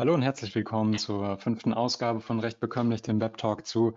[0.00, 3.92] Hallo und herzlich willkommen zur fünften Ausgabe von Recht bekömmlich, dem Webtalk zu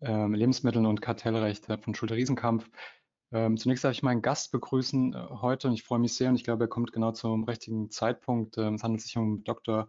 [0.00, 2.68] ähm, Lebensmitteln und Kartellrecht von Schulte-Riesenkampf.
[3.30, 6.34] Ähm, zunächst darf ich meinen Gast begrüßen äh, heute und ich freue mich sehr und
[6.34, 8.58] ich glaube, er kommt genau zum richtigen Zeitpunkt.
[8.58, 9.88] Ähm, es handelt sich um Dr.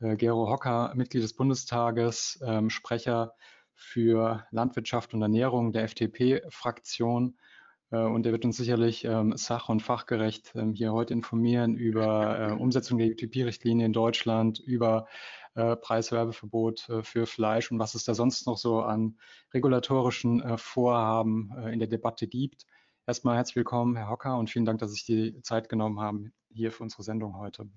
[0.00, 3.34] Äh, Gero Hocker, Mitglied des Bundestages, ähm, Sprecher
[3.74, 7.51] für Landwirtschaft und Ernährung der FDP-Fraktion äh,
[7.96, 12.52] und er wird uns sicherlich ähm, sach- und fachgerecht ähm, hier heute informieren über äh,
[12.60, 15.06] Umsetzung der UTP-Richtlinie in Deutschland, über
[15.54, 19.18] äh, Preiswerbeverbot äh, für Fleisch und was es da sonst noch so an
[19.52, 22.64] regulatorischen äh, Vorhaben äh, in der Debatte gibt.
[23.06, 26.72] Erstmal herzlich willkommen, Herr Hocker, und vielen Dank, dass Sie die Zeit genommen haben hier
[26.72, 27.68] für unsere Sendung heute.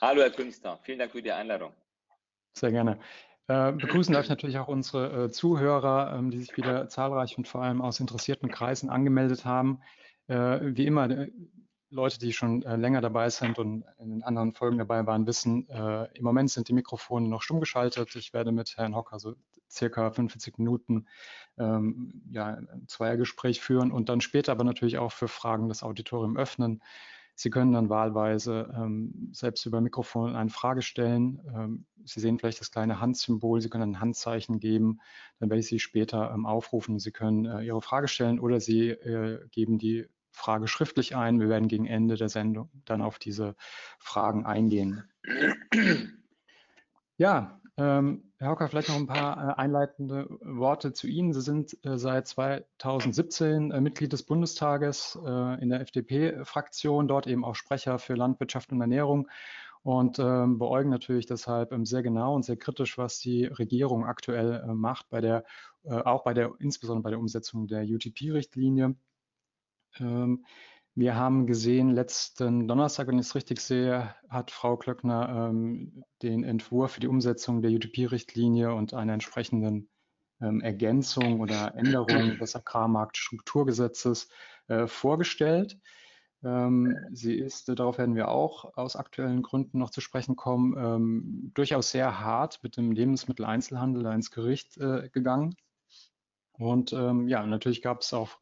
[0.00, 0.78] Hallo, Herr Künstler.
[0.82, 1.72] Vielen Dank für die Einladung.
[2.54, 2.98] Sehr gerne.
[3.50, 7.48] Äh, begrüßen darf ich natürlich auch unsere äh, Zuhörer, ähm, die sich wieder zahlreich und
[7.48, 9.80] vor allem aus interessierten Kreisen angemeldet haben.
[10.28, 11.32] Äh, wie immer, äh,
[11.88, 15.66] Leute, die schon äh, länger dabei sind und in den anderen Folgen dabei waren, wissen,
[15.66, 18.14] im Moment sind die Mikrofone noch stumm geschaltet.
[18.14, 19.34] Ich werde mit Herrn Hocker so
[19.68, 21.08] circa 45 Minuten
[21.58, 26.36] ähm, ja, ein Zweiergespräch führen und dann später aber natürlich auch für Fragen das Auditorium
[26.36, 26.84] öffnen.
[27.40, 31.40] Sie können dann wahlweise ähm, selbst über Mikrofon eine Frage stellen.
[31.56, 35.00] Ähm, Sie sehen vielleicht das kleine Handsymbol, Sie können ein Handzeichen geben,
[35.38, 36.98] dann werde ich Sie später ähm, aufrufen.
[36.98, 41.40] Sie können äh, Ihre Frage stellen oder Sie äh, geben die Frage schriftlich ein.
[41.40, 43.56] Wir werden gegen Ende der Sendung dann auf diese
[43.98, 45.08] Fragen eingehen.
[47.16, 51.32] Ja, ähm, Herr Hocker, vielleicht noch ein paar äh, einleitende Worte zu Ihnen.
[51.32, 57.42] Sie sind äh, seit 2017 äh, Mitglied des Bundestages äh, in der FDP-Fraktion, dort eben
[57.42, 59.28] auch Sprecher für Landwirtschaft und Ernährung
[59.82, 64.62] und ähm, beäugen natürlich deshalb ähm, sehr genau und sehr kritisch, was die Regierung aktuell
[64.62, 65.44] äh, macht, bei der,
[65.84, 68.94] äh, auch bei der, insbesondere bei der Umsetzung der UTP-Richtlinie.
[70.94, 76.42] Wir haben gesehen, letzten Donnerstag, wenn ich es richtig sehe, hat Frau Klöckner ähm, den
[76.42, 79.88] Entwurf für die Umsetzung der UTP-Richtlinie und einer entsprechenden
[80.40, 82.06] ähm, Ergänzung oder Änderung
[82.40, 84.28] des Agrarmarktstrukturgesetzes
[84.66, 85.78] äh, vorgestellt.
[86.42, 90.74] Ähm, sie ist, äh, darauf werden wir auch aus aktuellen Gründen noch zu sprechen kommen,
[90.76, 95.54] ähm, durchaus sehr hart mit dem Lebensmitteleinzelhandel ins Gericht äh, gegangen.
[96.52, 98.38] Und ähm, ja, natürlich gab es auch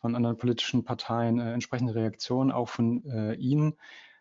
[0.00, 3.74] von anderen politischen Parteien äh, entsprechende Reaktionen, auch von äh, Ihnen.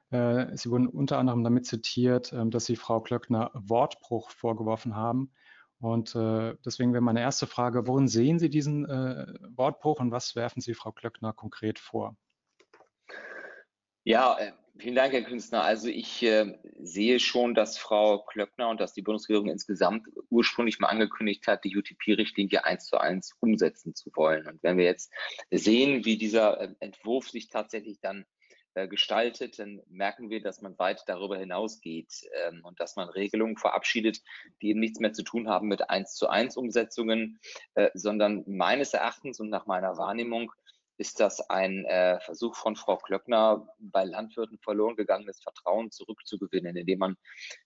[0.09, 5.31] Äh, Sie wurden unter anderem damit zitiert, ähm, dass Sie Frau Klöckner Wortbruch vorgeworfen haben.
[5.79, 10.35] Und äh, deswegen wäre meine erste Frage, worin sehen Sie diesen äh, Wortbruch und was
[10.35, 12.15] werfen Sie Frau Klöckner konkret vor?
[14.03, 15.63] Ja, äh, vielen Dank, Herr Künstler.
[15.63, 20.87] Also ich äh, sehe schon, dass Frau Klöckner und dass die Bundesregierung insgesamt ursprünglich mal
[20.87, 24.47] angekündigt hat, die UTP-Richtlinie eins zu eins umsetzen zu wollen.
[24.47, 25.11] Und wenn wir jetzt
[25.51, 28.25] sehen, wie dieser äh, Entwurf sich tatsächlich dann
[28.77, 32.13] äh, gestaltet, dann merken wir, dass man weit darüber hinausgeht
[32.45, 34.21] ähm, und dass man Regelungen verabschiedet,
[34.61, 37.39] die eben nichts mehr zu tun haben mit eins zu eins Umsetzungen,
[37.73, 40.51] äh, sondern meines Erachtens und nach meiner Wahrnehmung
[40.97, 46.99] ist das ein äh, Versuch von Frau Klöckner, bei Landwirten verloren gegangenes Vertrauen zurückzugewinnen, indem
[46.99, 47.17] man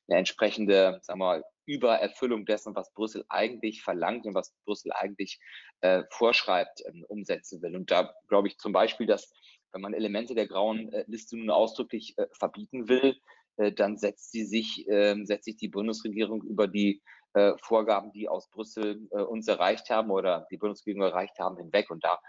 [0.07, 5.39] eine entsprechende, sagen wir mal, Übererfüllung dessen, was Brüssel eigentlich verlangt und was Brüssel eigentlich
[5.79, 7.75] äh, vorschreibt, ähm, umsetzen will.
[7.75, 9.31] Und da glaube ich zum Beispiel, dass
[9.71, 13.15] wenn man Elemente der grauen äh, Liste nun ausdrücklich äh, verbieten will,
[13.57, 17.01] äh, dann setzt sie sich, ähm, setzt sich die Bundesregierung über die
[17.33, 21.89] äh, Vorgaben, die aus Brüssel uns erreicht haben oder die Bundesregierung erreicht haben, hinweg.
[21.89, 22.19] Und da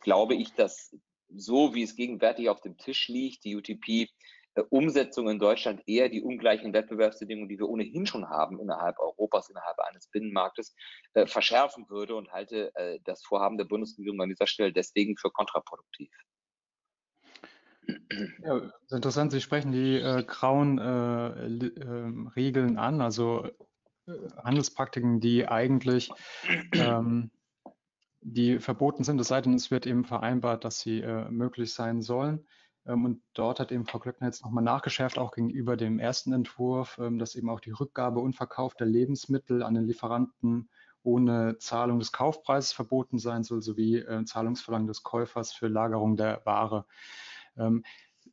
[0.00, 0.96] glaube ich, dass
[1.28, 4.08] so wie es gegenwärtig auf dem Tisch liegt, die UTP
[4.54, 9.48] äh, Umsetzung in Deutschland eher die ungleichen Wettbewerbsbedingungen, die wir ohnehin schon haben innerhalb Europas,
[9.48, 10.74] innerhalb eines Binnenmarktes,
[11.14, 15.30] äh, verschärfen würde und halte äh, das Vorhaben der Bundesregierung an dieser Stelle deswegen für
[15.30, 16.10] kontraproduktiv.
[18.42, 23.46] Ja, interessant, Sie sprechen die äh, grauen äh, äh, Regeln an, also
[24.42, 26.10] Handelspraktiken, die eigentlich
[26.72, 27.30] ähm,
[28.24, 32.02] die verboten sind, es sei denn, es wird eben vereinbart, dass sie äh, möglich sein
[32.02, 32.46] sollen.
[32.86, 36.98] Ähm, und dort hat eben Frau Glöckner jetzt nochmal nachgeschärft, auch gegenüber dem ersten Entwurf,
[36.98, 40.70] ähm, dass eben auch die Rückgabe und Verkauf der Lebensmittel an den Lieferanten
[41.02, 46.40] ohne Zahlung des Kaufpreises verboten sein soll, sowie äh, Zahlungsverlangen des Käufers für Lagerung der
[46.46, 46.86] Ware.
[47.58, 47.84] Ähm,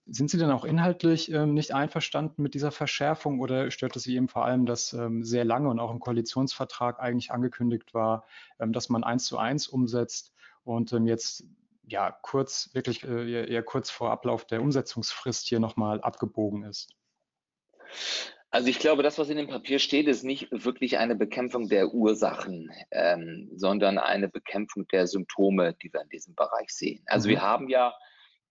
[0.05, 4.15] sind Sie denn auch inhaltlich ähm, nicht einverstanden mit dieser Verschärfung oder stört es Sie
[4.15, 8.25] eben vor allem, dass ähm, sehr lange und auch im Koalitionsvertrag eigentlich angekündigt war,
[8.59, 10.33] ähm, dass man eins zu eins umsetzt
[10.63, 11.45] und ähm, jetzt
[11.83, 16.89] ja kurz, wirklich äh, eher kurz vor Ablauf der Umsetzungsfrist hier nochmal abgebogen ist?
[18.49, 21.93] Also ich glaube, das, was in dem Papier steht, ist nicht wirklich eine Bekämpfung der
[21.93, 27.01] Ursachen, ähm, sondern eine Bekämpfung der Symptome, die wir in diesem Bereich sehen.
[27.05, 27.31] Also mhm.
[27.31, 27.93] wir haben ja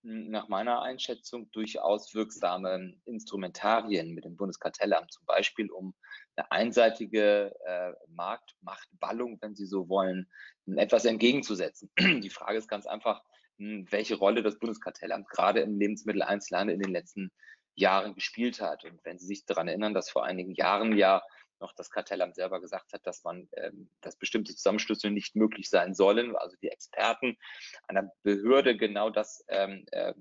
[0.02, 5.94] nach meiner Einschätzung durchaus wirksame Instrumentarien mit dem Bundeskartellamt, zum Beispiel um
[6.36, 10.30] eine einseitige äh, Marktmachtballung, wenn Sie so wollen,
[10.66, 11.90] etwas entgegenzusetzen.
[11.98, 13.22] Die Frage ist ganz einfach,
[13.58, 17.30] hm, welche Rolle das Bundeskartellamt gerade im Lebensmitteleinzelhandel in den letzten
[17.74, 18.84] Jahren gespielt hat.
[18.84, 21.22] Und wenn Sie sich daran erinnern, dass vor einigen Jahren ja
[21.60, 25.94] noch das Kartellamt selber gesagt hat, dass man, ähm, dass bestimmte Zusammenschlüsse nicht möglich sein
[25.94, 27.36] sollen, also die Experten
[27.88, 30.14] einer Behörde genau das ähm, äh,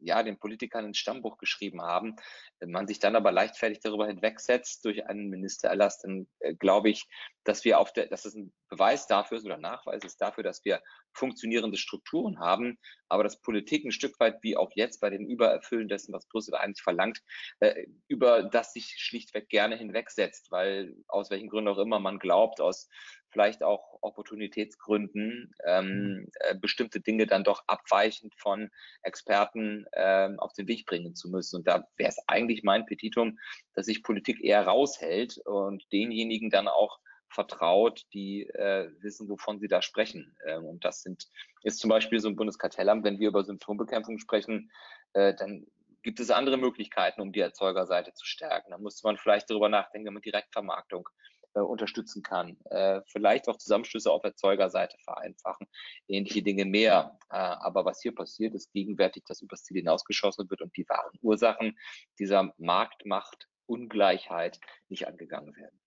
[0.00, 2.16] ja, den Politikern ins Stammbuch geschrieben haben,
[2.60, 7.06] wenn man sich dann aber leichtfertig darüber hinwegsetzt durch einen Ministererlass, dann äh, glaube ich,
[7.44, 10.64] dass wir auf der, dass es ein Beweis dafür ist oder Nachweis ist dafür, dass
[10.64, 12.78] wir funktionierende Strukturen haben,
[13.08, 16.54] aber dass Politik ein Stück weit wie auch jetzt bei dem Übererfüllen dessen, was Brüssel
[16.54, 17.22] eigentlich verlangt,
[17.60, 22.60] äh, über das sich schlichtweg gerne hinwegsetzt, weil aus welchen Gründen auch immer man glaubt,
[22.60, 22.88] aus
[23.38, 26.26] vielleicht auch Opportunitätsgründen ähm, mhm.
[26.40, 28.68] äh, bestimmte Dinge dann doch abweichend von
[29.04, 31.54] Experten äh, auf den Weg bringen zu müssen.
[31.54, 33.38] Und da wäre es eigentlich mein Petitum,
[33.74, 36.98] dass sich Politik eher raushält und denjenigen dann auch
[37.28, 40.36] vertraut, die äh, wissen, wovon sie da sprechen.
[40.44, 41.28] Ähm, und das sind
[41.62, 44.72] ist zum Beispiel so ein Bundeskartellamt, wenn wir über Symptombekämpfung sprechen,
[45.12, 45.64] äh, dann
[46.02, 48.72] gibt es andere Möglichkeiten, um die Erzeugerseite zu stärken.
[48.72, 51.08] Da müsste man vielleicht darüber nachdenken, wenn man Direktvermarktung
[51.54, 52.56] äh, unterstützen kann.
[52.66, 55.66] Äh, vielleicht auch Zusammenschlüsse auf Erzeugerseite vereinfachen,
[56.06, 57.18] ähnliche Dinge mehr.
[57.30, 61.18] Äh, aber was hier passiert, ist gegenwärtig, dass übers Ziel hinausgeschossen wird und die wahren
[61.22, 61.78] Ursachen
[62.18, 65.78] dieser Marktmacht-Ungleichheit nicht angegangen werden.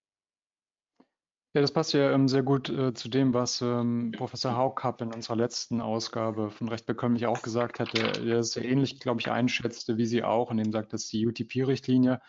[1.54, 5.14] Ja, das passt ja ähm, sehr gut äh, zu dem, was ähm, Professor Haukapp in
[5.14, 9.98] unserer letzten Ausgabe von Recht bekömmlich auch gesagt hatte, der es ähnlich, glaube ich, einschätzte
[9.98, 12.22] wie Sie auch, und dem sagt, dass die UTP-Richtlinie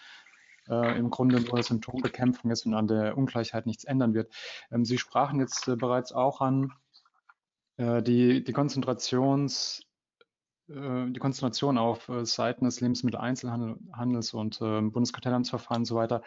[0.68, 4.32] äh, im Grunde nur Symptombekämpfung ist und an der Ungleichheit nichts ändern wird.
[4.70, 6.72] Ähm, Sie sprachen jetzt äh, bereits auch an
[7.76, 9.82] äh, die, die Konzentrations
[10.68, 16.22] äh, die Konzentration auf äh, Seiten des Lebensmitteleinzelhandels und äh, Bundeskartellamtsverfahren und so weiter.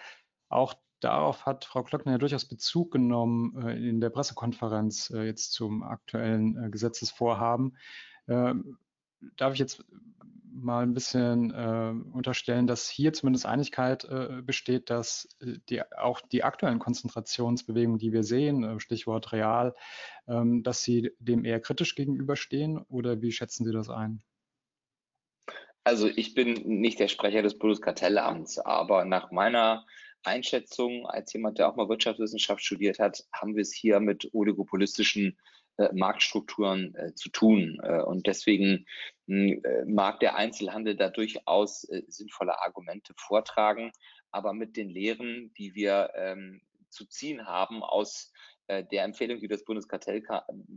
[0.50, 5.84] Auch darauf hat Frau Klöckner ja durchaus Bezug genommen äh, in der Pressekonferenz jetzt zum
[5.84, 7.78] aktuellen Gesetzesvorhaben.
[8.28, 8.78] Ähm,
[9.38, 9.84] darf ich jetzt
[10.56, 16.22] mal ein bisschen äh, unterstellen, dass hier zumindest Einigkeit äh, besteht, dass äh, die, auch
[16.22, 19.76] die aktuellen Konzentrationsbewegungen, die wir sehen, äh, Stichwort real,
[20.28, 24.24] ähm, dass sie dem eher kritisch gegenüberstehen oder wie schätzen Sie das ein?
[25.84, 29.86] Also ich bin nicht der Sprecher des Bundeskartellamts, aber nach meiner
[30.24, 35.38] Einschätzung als jemand, der auch mal Wirtschaftswissenschaft studiert hat, haben wir es hier mit oligopolistischen
[35.94, 37.80] Marktstrukturen äh, zu tun.
[37.84, 38.86] Äh, und deswegen
[39.28, 43.92] hm, mag der Einzelhandel da durchaus sinnvolle Argumente vortragen,
[44.32, 49.48] aber mit den Lehren, die wir ähm, zu ziehen haben aus äh, der Empfehlung, die
[49.48, 50.24] das Bundeskartell,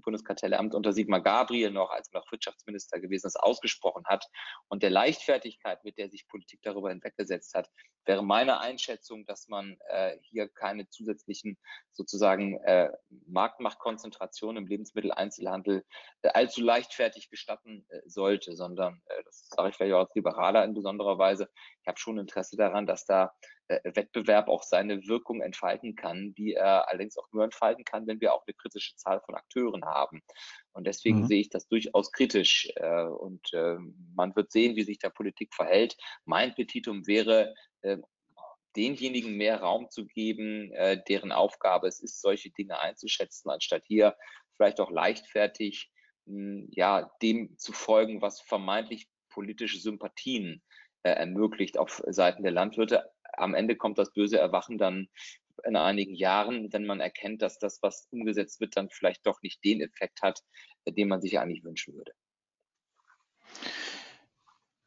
[0.02, 4.26] Bundeskartellamt unter Sigmar Gabriel noch, als noch Wirtschaftsminister gewesen ist, ausgesprochen hat
[4.69, 7.69] und der Leichtfertigkeit, mit der sich Politik darüber hinweggesetzt hat,
[8.08, 11.58] wäre meine Einschätzung, dass man äh, hier keine zusätzlichen
[11.93, 12.90] sozusagen äh,
[13.26, 15.85] Marktmachtkonzentrationen im Lebensmitteleinzelhandel
[16.23, 20.64] äh, allzu leichtfertig gestatten äh, sollte, sondern, äh, das sage ich vielleicht auch als Liberaler
[20.64, 21.50] in besonderer Weise,
[21.88, 23.35] habe schon Interesse daran, dass da
[23.69, 28.20] äh, Wettbewerb auch seine Wirkung entfalten kann, die er allerdings auch nur entfalten kann, wenn
[28.20, 30.23] wir auch eine kritische Zahl von Akteuren haben.
[30.73, 31.26] Und deswegen mhm.
[31.26, 32.70] sehe ich das durchaus kritisch.
[32.76, 33.76] Äh, und äh,
[34.14, 35.96] man wird sehen, wie sich der Politik verhält.
[36.25, 37.54] Mein Petitum wäre,
[38.76, 40.73] denjenigen mehr Raum zu geben,
[41.09, 44.16] deren Aufgabe es ist, solche Dinge einzuschätzen, anstatt hier
[44.57, 45.90] vielleicht auch leichtfertig
[46.26, 50.62] hm, ja, dem zu folgen, was vermeintlich politische Sympathien
[51.02, 55.09] ermöglicht auf Seiten der Landwirte am Ende kommt das böse Erwachen dann
[55.64, 59.64] in einigen Jahren, wenn man erkennt, dass das, was umgesetzt wird, dann vielleicht doch nicht
[59.64, 60.40] den Effekt hat,
[60.85, 62.12] äh, den man sich eigentlich wünschen würde.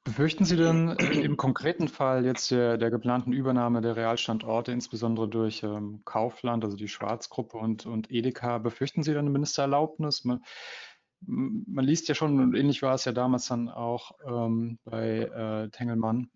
[0.03, 5.27] Befürchten Sie denn äh, im konkreten Fall jetzt der, der, geplanten Übernahme der Realstandorte, insbesondere
[5.27, 10.23] durch ähm, Kaufland, also die Schwarzgruppe und, und Edeka, befürchten Sie dann eine Ministererlaubnis?
[10.23, 10.43] Man,
[11.25, 15.69] man, liest ja schon, und ähnlich war es ja damals dann auch ähm, bei äh,
[15.69, 16.29] Tengelmann,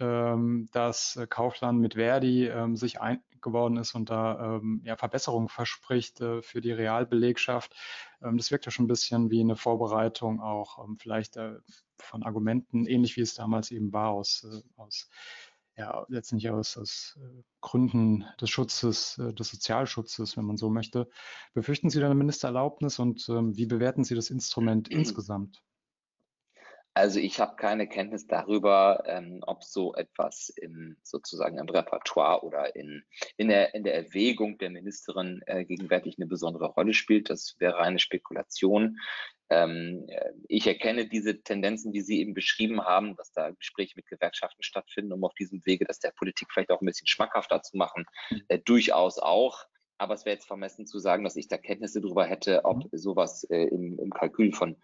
[0.00, 6.20] ähm, dass Kaufland mit Verdi ähm, sich eingeworden ist und da ähm, ja, Verbesserungen verspricht
[6.20, 7.74] äh, für die Realbelegschaft.
[8.22, 11.56] Ähm, das wirkt ja schon ein bisschen wie eine Vorbereitung auch ähm, vielleicht äh,
[11.98, 15.10] von Argumenten, ähnlich wie es damals eben war, aus, äh, aus
[15.80, 21.08] ja, letztendlich aus, aus äh, Gründen des Schutzes, äh, des Sozialschutzes, wenn man so möchte.
[21.54, 25.62] Befürchten Sie da eine Ministererlaubnis und ähm, wie bewerten Sie das Instrument insgesamt?
[26.92, 32.76] Also ich habe keine Kenntnis darüber, ähm, ob so etwas im sozusagen im Repertoire oder
[32.76, 33.02] in,
[33.38, 37.30] in, der, in der Erwägung der Ministerin äh, gegenwärtig eine besondere Rolle spielt.
[37.30, 38.98] Das wäre eine Spekulation.
[39.50, 40.06] Ähm,
[40.48, 45.12] ich erkenne diese Tendenzen, die Sie eben beschrieben haben, dass da Gespräche mit Gewerkschaften stattfinden,
[45.12, 48.42] um auf diesem Wege das der Politik vielleicht auch ein bisschen schmackhafter zu machen, mhm.
[48.48, 49.64] äh, durchaus auch.
[49.98, 52.88] Aber es wäre jetzt vermessen zu sagen, dass ich da Kenntnisse darüber hätte, ob mhm.
[52.92, 54.76] sowas äh, im, im Kalkül von,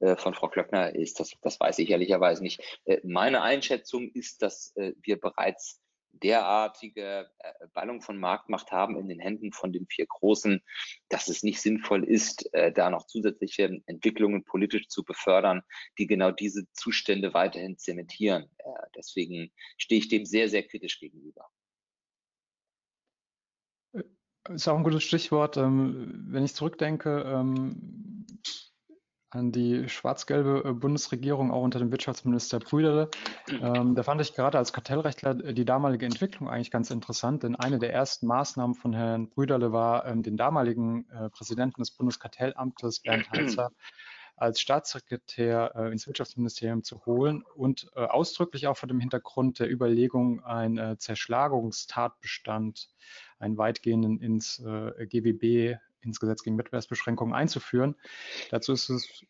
[0.00, 1.20] äh, von Frau Klöckner ist.
[1.20, 2.80] Das, das weiß ich ehrlicherweise nicht.
[2.86, 5.83] Äh, meine Einschätzung ist, dass äh, wir bereits
[6.22, 10.62] derartige äh, Ballung von Marktmacht haben in den Händen von den vier Großen,
[11.08, 15.62] dass es nicht sinnvoll ist, äh, da noch zusätzliche Entwicklungen politisch zu befördern,
[15.98, 18.50] die genau diese Zustände weiterhin zementieren.
[18.58, 21.48] Äh, deswegen stehe ich dem sehr, sehr kritisch gegenüber.
[24.50, 25.56] Ist auch ein gutes Stichwort.
[25.56, 28.26] Ähm, wenn ich zurückdenke, ähm,
[29.34, 33.10] an die schwarz-gelbe äh, Bundesregierung, auch unter dem Wirtschaftsminister Brüderle.
[33.48, 37.56] Ähm, da fand ich gerade als Kartellrechtler äh, die damalige Entwicklung eigentlich ganz interessant, denn
[37.56, 43.00] eine der ersten Maßnahmen von Herrn Brüderle war, ähm, den damaligen äh, Präsidenten des Bundeskartellamtes,
[43.00, 43.70] Bernd Heizer,
[44.36, 49.70] als Staatssekretär äh, ins Wirtschaftsministerium zu holen und äh, ausdrücklich auch vor dem Hintergrund der
[49.70, 52.88] Überlegung, einen äh, Zerschlagungstatbestand,
[53.38, 57.96] einen weitgehenden ins GWB ins Gesetz gegen Wettbewerbsbeschränkungen einzuführen.
[58.50, 59.24] Dazu ist es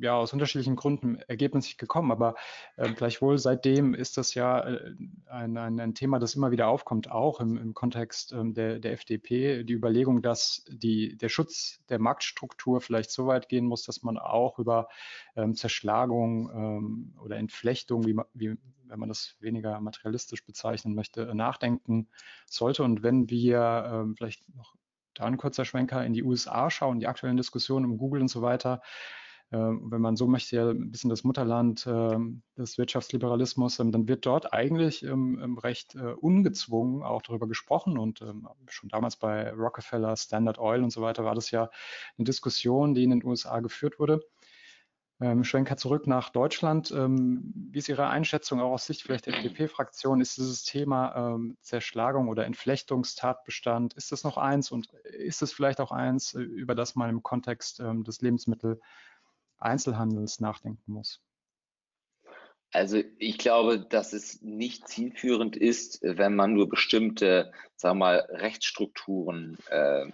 [0.00, 2.34] ja aus unterschiedlichen Gründen ergebnislich gekommen, aber
[2.76, 4.94] äh, gleichwohl seitdem ist das ja äh,
[5.26, 8.92] ein, ein, ein, Thema, das immer wieder aufkommt, auch im, im Kontext ähm, der, der,
[8.92, 14.02] FDP, die Überlegung, dass die, der Schutz der Marktstruktur vielleicht so weit gehen muss, dass
[14.02, 14.88] man auch über
[15.36, 22.08] ähm, Zerschlagung ähm, oder Entflechtung, wie, wie, wenn man das weniger materialistisch bezeichnen möchte, nachdenken
[22.46, 22.82] sollte.
[22.82, 24.74] Und wenn wir ähm, vielleicht noch
[25.20, 28.42] da ein kurzer Schwenker in die USA schauen, die aktuellen Diskussionen um Google und so
[28.42, 28.80] weiter.
[29.52, 34.06] Ähm, wenn man so möchte, ja ein bisschen das Mutterland ähm, des Wirtschaftsliberalismus, ähm, dann
[34.06, 38.24] wird dort eigentlich recht äh, ungezwungen auch darüber gesprochen und
[38.68, 41.68] schon damals bei Rockefeller, Standard Oil und so weiter war das ja
[42.16, 44.20] eine Diskussion, die in den USA geführt wurde.
[45.22, 46.90] Ähm, Schwenker zurück nach Deutschland.
[46.92, 50.22] Ähm, wie ist Ihre Einschätzung auch aus Sicht vielleicht der FDP-Fraktion?
[50.22, 55.80] Ist dieses Thema ähm, Zerschlagung oder Entflechtungstatbestand, ist das noch eins und ist es vielleicht
[55.80, 61.20] auch eins, äh, über das man im Kontext ähm, des Lebensmitteleinzelhandels nachdenken muss?
[62.72, 68.26] Also ich glaube, dass es nicht zielführend ist, wenn man nur bestimmte, sagen wir mal,
[68.30, 70.06] Rechtsstrukturen äh,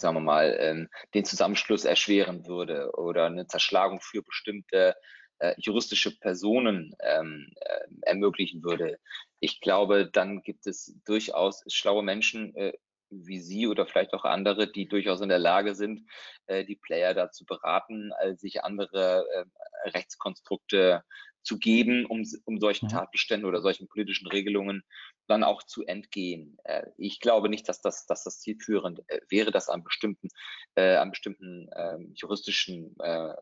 [0.00, 4.94] sagen wir mal, ähm, den Zusammenschluss erschweren würde oder eine Zerschlagung für bestimmte
[5.38, 8.98] äh, juristische Personen ähm, äh, ermöglichen würde.
[9.40, 12.72] Ich glaube, dann gibt es durchaus schlaue Menschen äh,
[13.10, 16.02] wie Sie oder vielleicht auch andere, die durchaus in der Lage sind,
[16.46, 21.02] äh, die Player dazu beraten, äh, sich andere äh, Rechtskonstrukte
[21.42, 22.90] zu geben, um, um solchen mhm.
[22.90, 24.84] Tatbeständen oder solchen politischen Regelungen
[25.30, 26.58] dann auch zu entgehen.
[26.64, 30.28] Äh, ich glaube nicht, dass das, dass das zielführend äh, wäre, das an bestimmten,
[30.74, 33.34] äh, an bestimmten äh, juristischen äh,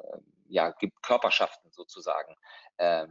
[0.49, 2.37] ja, Körperschaften sozusagen
[2.78, 3.07] äh, äh,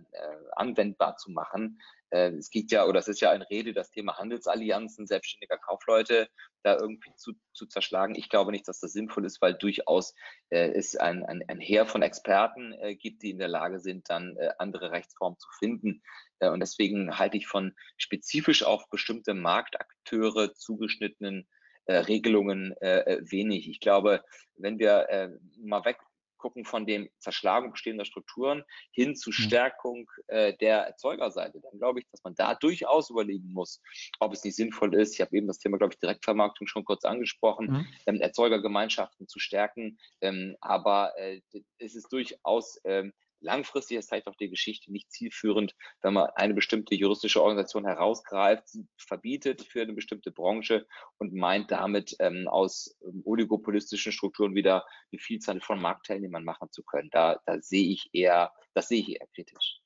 [0.55, 1.81] anwendbar zu machen.
[2.09, 6.27] Äh, es geht ja, oder es ist ja ein Rede, das Thema Handelsallianzen selbstständiger Kaufleute
[6.63, 8.15] da irgendwie zu, zu zerschlagen.
[8.15, 10.13] Ich glaube nicht, dass das sinnvoll ist, weil durchaus
[10.49, 14.09] äh, es ein, ein, ein Heer von Experten äh, gibt, die in der Lage sind,
[14.09, 16.01] dann äh, andere Rechtsformen zu finden.
[16.39, 21.47] Äh, und deswegen halte ich von spezifisch auf bestimmte Marktakteure zugeschnittenen
[21.85, 23.69] äh, Regelungen äh, wenig.
[23.69, 24.23] Ich glaube,
[24.57, 25.97] wenn wir äh, mal weg
[26.37, 29.33] gucken von dem Zerschlagung bestehender Strukturen hin zu mhm.
[29.33, 33.81] Stärkung äh, der Erzeugerseite, dann glaube ich, dass man da durchaus überlegen muss,
[34.19, 35.13] ob es nicht sinnvoll ist.
[35.13, 37.87] Ich habe eben das Thema, glaube ich, Direktvermarktung schon kurz angesprochen, mhm.
[38.05, 39.97] ähm, Erzeugergemeinschaften zu stärken.
[40.21, 41.41] Ähm, aber äh,
[41.79, 46.53] es ist durchaus ähm, langfristig ist vielleicht auch die Geschichte nicht zielführend, wenn man eine
[46.53, 48.63] bestimmte juristische Organisation herausgreift,
[48.97, 55.19] verbietet für eine bestimmte Branche und meint damit ähm, aus ähm, oligopolistischen Strukturen wieder eine
[55.19, 57.09] Vielzahl von Marktteilnehmern machen zu können.
[57.11, 59.81] Da, da sehe ich eher, das sehe ich eher kritisch.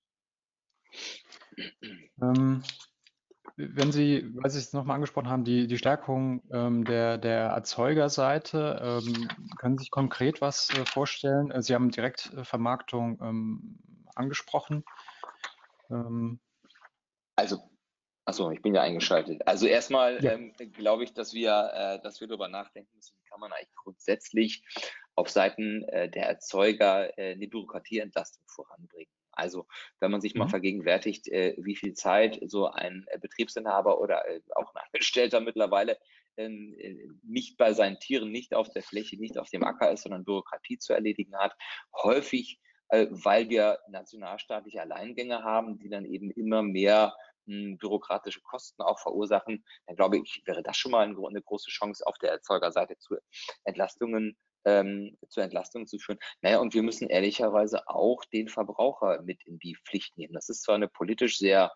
[2.22, 2.63] Ähm,
[3.74, 9.01] wenn Sie, weil Sie es nochmal angesprochen haben, die, die Stärkung ähm, der, der Erzeugerseite,
[9.06, 9.27] ähm,
[9.58, 11.51] können Sie sich konkret was äh, vorstellen?
[11.51, 13.80] Äh, Sie haben Direktvermarktung ähm,
[14.15, 14.84] angesprochen.
[15.89, 16.39] Ähm,
[17.36, 17.58] also,
[18.25, 19.48] achso, ich bin ja eingeschaltet.
[19.48, 20.34] Also erstmal ja.
[20.34, 23.75] Ähm, glaube ich, dass wir, äh, dass wir darüber nachdenken müssen, wie kann man eigentlich
[23.75, 24.63] grundsätzlich
[25.15, 29.12] auf Seiten äh, der Erzeuger äh, eine Bürokratieentlastung voranbringen.
[29.32, 29.68] Also
[30.00, 30.40] wenn man sich mhm.
[30.40, 35.40] mal vergegenwärtigt, äh, wie viel Zeit so ein äh, Betriebsinhaber oder äh, auch ein Angestellter
[35.40, 35.98] mittlerweile
[36.38, 40.04] ähm, äh, nicht bei seinen Tieren, nicht auf der Fläche, nicht auf dem Acker ist,
[40.04, 41.56] sondern Bürokratie zu erledigen hat,
[42.04, 42.60] häufig,
[42.94, 47.16] weil wir nationalstaatliche Alleingänge haben, die dann eben immer mehr
[47.48, 52.06] hm, bürokratische Kosten auch verursachen, dann glaube ich, wäre das schon mal eine große Chance
[52.06, 53.16] auf der Erzeugerseite zu
[53.64, 56.20] Entlastungen ähm, zur Entlastung zu führen.
[56.41, 60.34] Naja, und wir müssen ehrlicherweise auch den Verbraucher mit in die Pflicht nehmen.
[60.34, 61.72] Das ist zwar eine politisch sehr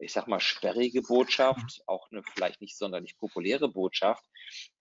[0.00, 4.24] ich sag mal, sperrige Botschaft, auch eine vielleicht nicht sonderlich populäre Botschaft.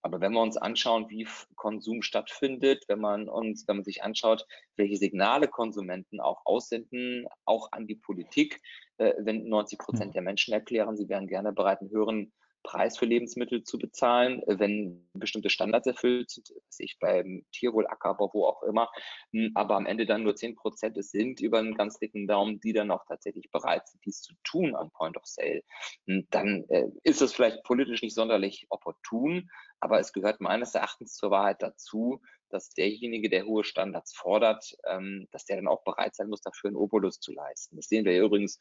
[0.02, 4.46] Aber wenn wir uns anschauen, wie Konsum stattfindet, wenn man uns, wenn man sich anschaut,
[4.76, 8.62] welche Signale Konsumenten auch aussenden, auch an die Politik,
[8.98, 12.32] äh, wenn 90 Prozent der Menschen erklären, sie wären gerne bereit, einen höheren
[12.64, 18.46] Preis für Lebensmittel zu bezahlen, wenn bestimmte Standards erfüllt sind, sich beim Tierwohl, Ackerbau, wo
[18.46, 18.90] auch immer,
[19.32, 22.60] hm, aber am Ende dann nur 10 Prozent es sind über einen ganz dicken Daumen,
[22.60, 25.64] die dann auch tatsächlich bereit sind, dies zu tun am Point of Sale,
[26.08, 29.50] hm, dann äh, ist das vielleicht politisch nicht sonderlich opportun,
[29.80, 35.28] aber es gehört meines Erachtens zur Wahrheit dazu, dass derjenige, der hohe Standards fordert, ähm,
[35.32, 37.76] dass der dann auch bereit sein muss, dafür einen Obolus zu leisten.
[37.76, 38.60] Das sehen wir ja übrigens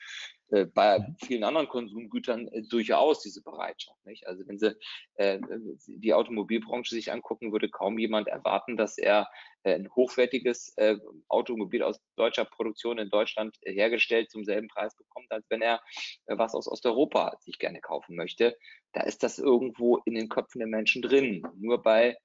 [0.50, 1.16] äh, bei mhm.
[1.24, 3.98] vielen anderen Konsumgütern äh, durchaus, diese Bereitschaft.
[4.04, 4.26] Nicht?
[4.26, 4.74] Also wenn Sie
[5.16, 5.40] äh,
[5.86, 9.28] die Automobilbranche sich angucken, würde kaum jemand erwarten, dass er
[9.66, 10.96] äh, ein hochwertiges äh,
[11.28, 15.80] Automobil aus deutscher Produktion in Deutschland äh, hergestellt zum selben Preis bekommt, als wenn er
[16.26, 18.56] was aus Osteuropa sich gerne kaufen möchte.
[18.92, 21.46] Da ist das irgendwo in den Köpfen der Menschen drin.
[21.56, 22.16] Nur bei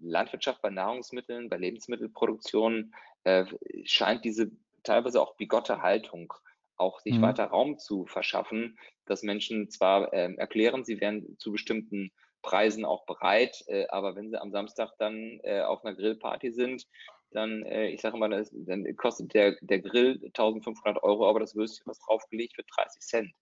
[0.00, 3.44] Landwirtschaft, bei Nahrungsmitteln, bei Lebensmittelproduktion äh,
[3.84, 4.50] scheint diese
[4.82, 6.32] teilweise auch bigotte Haltung
[6.76, 7.22] auch sich mhm.
[7.22, 12.10] weiter Raum zu verschaffen, dass Menschen zwar äh, erklären, sie wären zu bestimmten
[12.42, 16.86] Preisen auch bereit, äh, aber wenn sie am Samstag dann äh, auf einer Grillparty sind,
[17.32, 21.54] dann, äh, ich sage mal, das, dann kostet der, der Grill 1500 Euro, aber das
[21.54, 23.32] Würstchen, was draufgelegt wird, 30 Cent.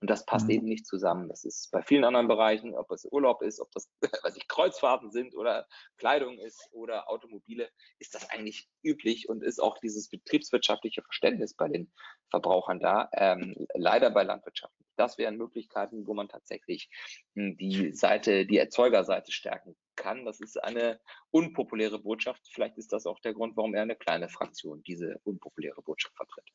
[0.00, 0.52] Und das passt mhm.
[0.52, 1.28] eben nicht zusammen.
[1.28, 3.88] Das ist bei vielen anderen Bereichen, ob es Urlaub ist, ob das,
[4.22, 5.66] weiß ich, Kreuzfahrten sind oder
[5.96, 7.68] Kleidung ist oder Automobile,
[7.98, 11.92] ist das eigentlich üblich und ist auch dieses betriebswirtschaftliche Verständnis bei den
[12.30, 13.08] Verbrauchern da.
[13.12, 14.74] Ähm, leider bei Landwirtschaft.
[14.96, 16.90] Das wären Möglichkeiten, wo man tatsächlich
[17.34, 20.24] hm, die Seite, die Erzeugerseite stärken kann.
[20.24, 20.98] Das ist eine
[21.30, 22.48] unpopuläre Botschaft.
[22.50, 26.46] Vielleicht ist das auch der Grund, warum er eine kleine Fraktion diese unpopuläre Botschaft vertritt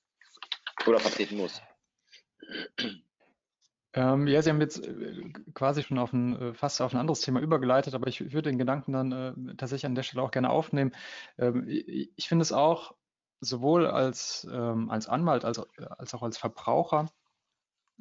[0.87, 1.61] oder vertreten muss.
[3.95, 7.21] Ähm, ja, Sie haben jetzt äh, quasi schon auf ein, äh, fast auf ein anderes
[7.21, 10.49] Thema übergeleitet, aber ich würde den Gedanken dann äh, tatsächlich an der Stelle auch gerne
[10.49, 10.93] aufnehmen.
[11.37, 12.95] Ähm, ich, finde es auch
[13.39, 17.11] sowohl als, ähm, als Anwalt als, als auch als Verbraucher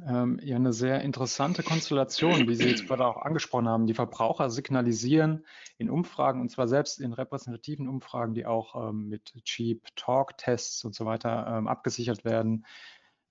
[0.06, 3.86] ähm, ja eine sehr interessante Konstellation, wie Sie jetzt gerade auch angesprochen haben.
[3.86, 5.44] Die Verbraucher signalisieren
[5.78, 10.84] in Umfragen, und zwar selbst in repräsentativen Umfragen, die auch ähm, mit Cheap Talk Tests
[10.84, 12.66] und so weiter ähm, abgesichert werden.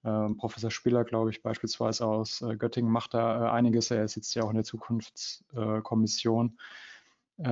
[0.03, 3.91] Ähm, Professor Spiller, glaube ich, beispielsweise aus äh, Göttingen macht da äh, einiges.
[3.91, 6.57] Er sitzt ja auch in der Zukunftskommission.
[7.37, 7.43] Äh,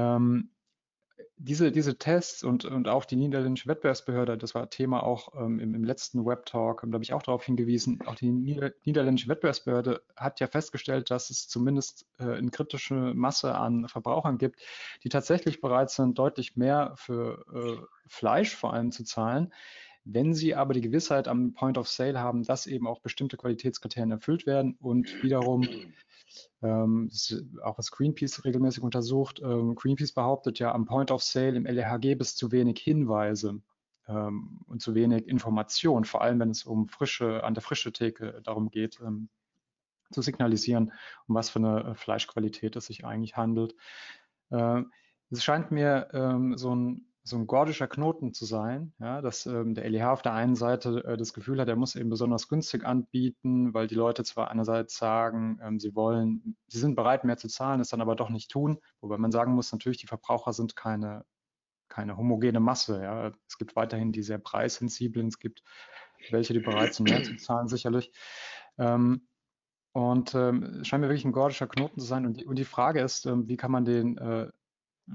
[1.42, 5.74] diese, diese Tests und, und auch die niederländische Wettbewerbsbehörde, das war Thema auch ähm, im,
[5.74, 10.42] im, letzten Webtalk, da habe ich auch darauf hingewiesen, auch die Nieder niederländische Wettbewerbsbehörde hat
[10.42, 14.62] ja festgestellt, dass es zumindest äh, eine kritische Masse an Verbrauchern gibt,
[15.04, 19.54] die tatsächlich bereit sind, deutlich mehr für äh, Fleisch vor allem zu zahlen.
[20.04, 24.12] Wenn sie aber die Gewissheit am Point of Sale haben, dass eben auch bestimmte Qualitätskriterien
[24.12, 25.68] erfüllt werden und wiederum
[26.62, 27.10] ähm,
[27.64, 29.42] auch was Greenpeace regelmäßig untersucht.
[29.42, 33.62] Ähm, Greenpeace behauptet ja am Point of Sale im LRHG e bis zu wenig Hinweise
[34.08, 38.42] ähm, und zu wenig Information, vor allem wenn es um frische, an der frische Theke
[38.44, 39.30] darum geht, ähm,
[40.12, 40.92] zu signalisieren,
[41.28, 43.76] um was für eine äh, Fleischqualität es sich eigentlich handelt.
[44.50, 44.82] Äh,
[45.32, 49.76] es scheint mir ähm, so ein so ein gordischer Knoten zu sein, ja, dass ähm,
[49.76, 52.86] der LEH auf der einen Seite äh, das Gefühl hat, er muss eben besonders günstig
[52.86, 57.48] anbieten, weil die Leute zwar einerseits sagen, ähm, sie wollen, sie sind bereit, mehr zu
[57.48, 60.76] zahlen, es dann aber doch nicht tun, wobei man sagen muss, natürlich, die Verbraucher sind
[60.76, 61.26] keine,
[61.90, 63.02] keine homogene Masse.
[63.04, 63.32] Ja.
[63.48, 65.64] Es gibt weiterhin die sehr preissensiblen, es gibt
[66.32, 68.12] welche, die bereit sind, mehr zu zahlen, sicherlich.
[68.78, 69.28] Ähm,
[69.92, 72.26] und ähm, es scheint mir wirklich ein gordischer Knoten zu sein.
[72.26, 74.50] Und die, und die Frage ist, ähm, wie kann man den äh,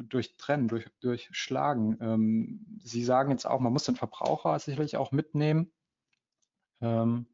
[0.09, 1.97] durchtrennen, durch, durchschlagen.
[2.01, 5.73] Ähm, Sie sagen jetzt auch, man muss den Verbraucher sicherlich auch mitnehmen.
[6.81, 7.27] Ähm,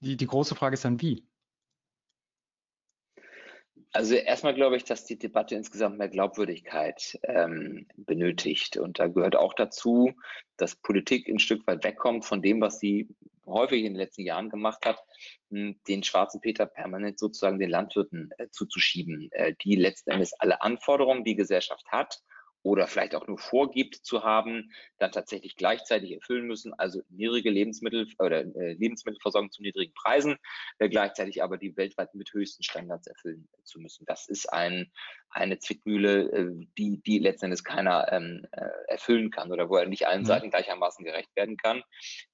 [0.00, 1.28] die, die große Frage ist dann, wie?
[3.94, 8.78] Also erstmal glaube ich, dass die Debatte insgesamt mehr Glaubwürdigkeit ähm, benötigt.
[8.78, 10.14] Und da gehört auch dazu,
[10.56, 13.08] dass Politik ein Stück weit wegkommt von dem, was sie
[13.44, 14.98] häufig in den letzten Jahren gemacht hat,
[15.50, 21.24] den schwarzen Peter permanent sozusagen den Landwirten äh, zuzuschieben, äh, die letzten Endes alle Anforderungen,
[21.24, 22.22] die Gesellschaft hat,
[22.62, 28.08] oder vielleicht auch nur vorgibt zu haben, dann tatsächlich gleichzeitig erfüllen müssen, also niedrige Lebensmittel
[28.18, 30.36] oder äh, Lebensmittelversorgung zu niedrigen Preisen,
[30.78, 34.04] äh, gleichzeitig aber die weltweit mit höchsten Standards erfüllen zu müssen.
[34.06, 34.92] Das ist ein,
[35.32, 39.86] eine Zwickmühle, äh, die, die letzten Endes keiner ähm, äh, erfüllen kann oder wo er
[39.86, 40.26] nicht allen mhm.
[40.26, 41.82] Seiten gleichermaßen gerecht werden kann.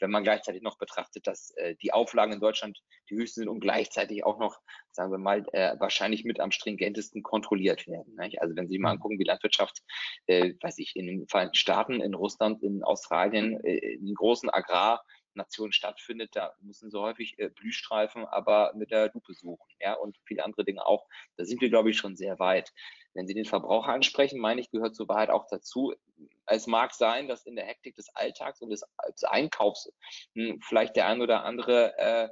[0.01, 3.61] Wenn man gleichzeitig noch betrachtet, dass äh, die Auflagen in Deutschland die höchsten sind und
[3.61, 4.59] gleichzeitig auch noch,
[4.91, 8.17] sagen wir mal, äh, wahrscheinlich mit am stringentesten kontrolliert werden.
[8.17, 8.43] Nicht?
[8.43, 8.97] Also wenn Sie mal mhm.
[8.97, 9.79] angucken, wie Landwirtschaft,
[10.27, 15.03] äh, weiß ich, in den Vereinigten Staaten, in Russland, in Australien, äh, in großen Agrar-
[15.39, 20.17] Nation stattfindet, da müssen sie häufig äh, Blühstreifen aber mit der Lupe suchen, ja, und
[20.25, 21.07] viele andere Dinge auch.
[21.37, 22.73] Da sind wir, glaube ich, schon sehr weit.
[23.15, 25.95] Wenn Sie den Verbraucher ansprechen, meine ich, gehört zur Wahrheit auch dazu.
[26.47, 29.93] Es mag sein, dass in der Hektik des Alltags und des, des Einkaufs
[30.35, 32.29] hm, vielleicht der ein oder andere äh,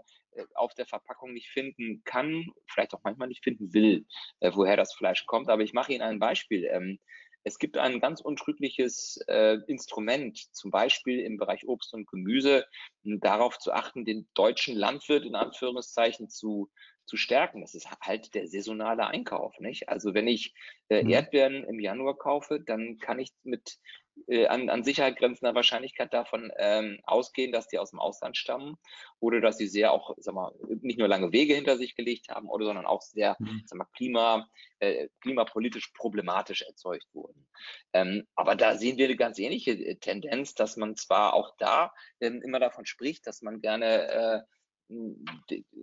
[0.55, 4.07] auf der Verpackung nicht finden kann, vielleicht auch manchmal nicht finden will,
[4.41, 5.49] äh, woher das Fleisch kommt.
[5.49, 6.65] Aber ich mache Ihnen ein Beispiel.
[6.65, 6.99] Ähm,
[7.47, 12.67] es gibt ein ganz untrügliches äh, Instrument, zum Beispiel im Bereich Obst und Gemüse,
[13.05, 16.73] darauf zu achten, den deutschen Landwirt in Anführungszeichen zu,
[17.05, 17.61] zu stärken.
[17.61, 19.61] Das ist halt der saisonale Einkauf.
[19.61, 19.89] Nicht?
[19.89, 20.55] Also wenn ich
[20.89, 21.11] äh, mhm.
[21.11, 23.79] Erdbeeren im Januar kaufe, dann kann ich mit
[24.29, 28.77] äh, an, an Sicherheit grenzender Wahrscheinlichkeit davon ähm, ausgehen, dass die aus dem Ausland stammen
[29.21, 30.53] oder dass sie sehr auch, sag mal,
[30.83, 33.63] nicht nur lange Wege hinter sich gelegt haben, oder sondern auch sehr, mhm.
[33.67, 34.49] sag mal, klima,
[34.81, 37.47] äh, klimapolitisch problematisch erzeugt wurden.
[37.93, 41.93] Ähm, aber da sehen wir eine ganz ähnliche äh, Tendenz, dass man zwar auch da
[42.21, 44.41] ähm, immer davon spricht, dass man gerne äh,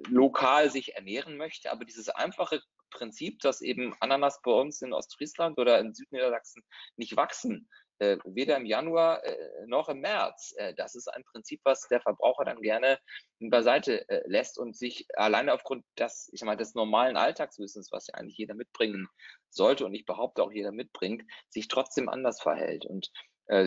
[0.07, 2.61] lokal sich ernähren möchte, aber dieses einfache
[2.93, 6.63] Prinzip, dass eben Ananas bei uns in Ostfriesland oder in Südniedersachsen
[6.95, 7.67] nicht wachsen,
[7.99, 10.53] äh, weder im Januar äh, noch im März.
[10.57, 12.99] Äh, das ist ein Prinzip, was der Verbraucher dann gerne
[13.39, 18.07] beiseite äh, lässt und sich alleine aufgrund des, ich sag mal, des normalen Alltagswissens, was
[18.07, 19.07] ja eigentlich jeder mitbringen
[19.49, 22.85] sollte und ich behaupte auch jeder mitbringt, sich trotzdem anders verhält.
[22.85, 23.11] Und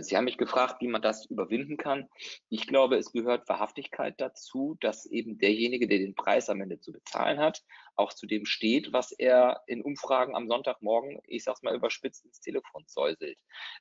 [0.01, 2.09] Sie haben mich gefragt, wie man das überwinden kann.
[2.49, 6.93] Ich glaube, es gehört Wahrhaftigkeit dazu, dass eben derjenige, der den Preis am Ende zu
[6.93, 7.63] bezahlen hat,
[7.95, 12.41] auch zu dem steht, was er in Umfragen am Sonntagmorgen, ich sag's mal überspitzt, ins
[12.41, 13.39] Telefon säuselt,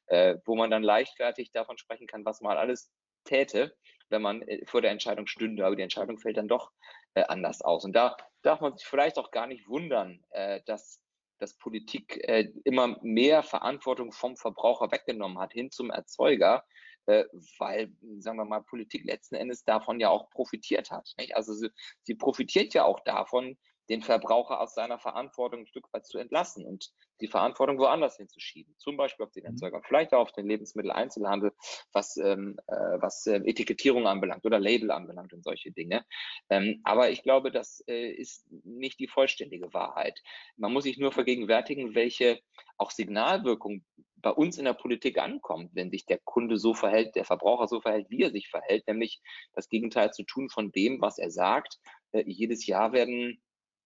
[0.08, 2.92] äh, wo man dann leichtfertig davon sprechen kann, was man alles
[3.26, 3.76] täte,
[4.10, 6.72] wenn man äh, vor der Entscheidung stünde, aber die Entscheidung fällt dann doch
[7.14, 7.84] äh, anders aus.
[7.86, 11.02] Und da darf man sich vielleicht auch gar nicht wundern, äh, dass
[11.40, 16.64] dass Politik äh, immer mehr Verantwortung vom Verbraucher weggenommen hat, hin zum Erzeuger,
[17.06, 17.26] äh,
[17.60, 21.14] weil, sagen wir mal, Politik letzten Endes davon ja auch profitiert hat.
[21.18, 21.36] Nicht?
[21.36, 21.70] Also sie,
[22.04, 23.58] sie profitiert ja auch davon,
[23.90, 28.76] den Verbraucher aus seiner Verantwortung ein Stück weit zu entlassen und die Verantwortung woanders hinzuschieben.
[28.78, 29.52] Zum Beispiel auf den mhm.
[29.52, 31.54] Erzeuger, vielleicht auch auf den Lebensmitteleinzelhandel,
[31.94, 36.06] was, ähm, äh, was äh, Etikettierung anbelangt oder Label anbelangt und solche Dinge.
[36.50, 40.22] Ähm, aber ich glaube, das äh, ist nicht die vollständige Wahrheit.
[40.58, 42.40] Man muss sich nur vergegenwärtigen, welche
[42.78, 43.84] auch Signalwirkung
[44.26, 47.80] bei uns in der Politik ankommt, wenn sich der Kunde so verhält, der Verbraucher so
[47.80, 49.22] verhält, wie er sich verhält, nämlich
[49.54, 51.80] das Gegenteil zu tun von dem, was er sagt.
[52.12, 53.40] Äh, jedes Jahr werden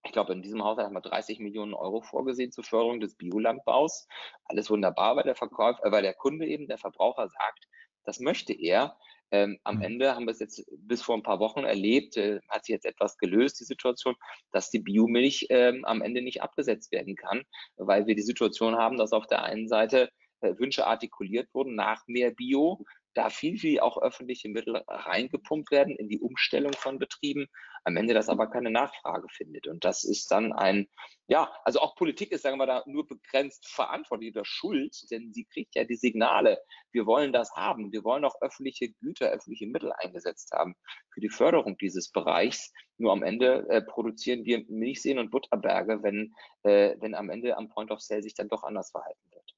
[0.03, 4.07] ich glaube, in diesem Haushalt haben wir 30 Millionen Euro vorgesehen zur Förderung des Biolandbaus.
[4.45, 7.67] Alles wunderbar, weil der Verkäufer, äh, weil der Kunde eben, der Verbraucher sagt,
[8.05, 8.97] das möchte er.
[9.31, 9.81] Ähm, am mhm.
[9.83, 12.85] Ende haben wir es jetzt bis vor ein paar Wochen erlebt, äh, hat sich jetzt
[12.85, 14.15] etwas gelöst, die Situation,
[14.51, 17.43] dass die Biomilch ähm, am Ende nicht abgesetzt werden kann,
[17.77, 20.09] weil wir die Situation haben, dass auf der einen Seite
[20.41, 25.95] äh, Wünsche artikuliert wurden nach mehr Bio, da viel, viel auch öffentliche Mittel reingepumpt werden
[25.95, 27.47] in die Umstellung von Betrieben,
[27.83, 29.67] am Ende das aber keine Nachfrage findet.
[29.67, 30.87] Und das ist dann ein,
[31.27, 35.45] ja, also auch Politik ist, sagen wir da nur begrenzt verantwortlich oder schuld, denn sie
[35.45, 36.59] kriegt ja die Signale,
[36.91, 40.75] wir wollen das haben, wir wollen auch öffentliche Güter, öffentliche Mittel eingesetzt haben
[41.13, 42.71] für die Förderung dieses Bereichs.
[42.97, 47.69] Nur am Ende äh, produzieren wir Milchseen und Butterberge, wenn, äh, wenn am Ende am
[47.69, 49.55] Point of Sale sich dann doch anders verhalten wird.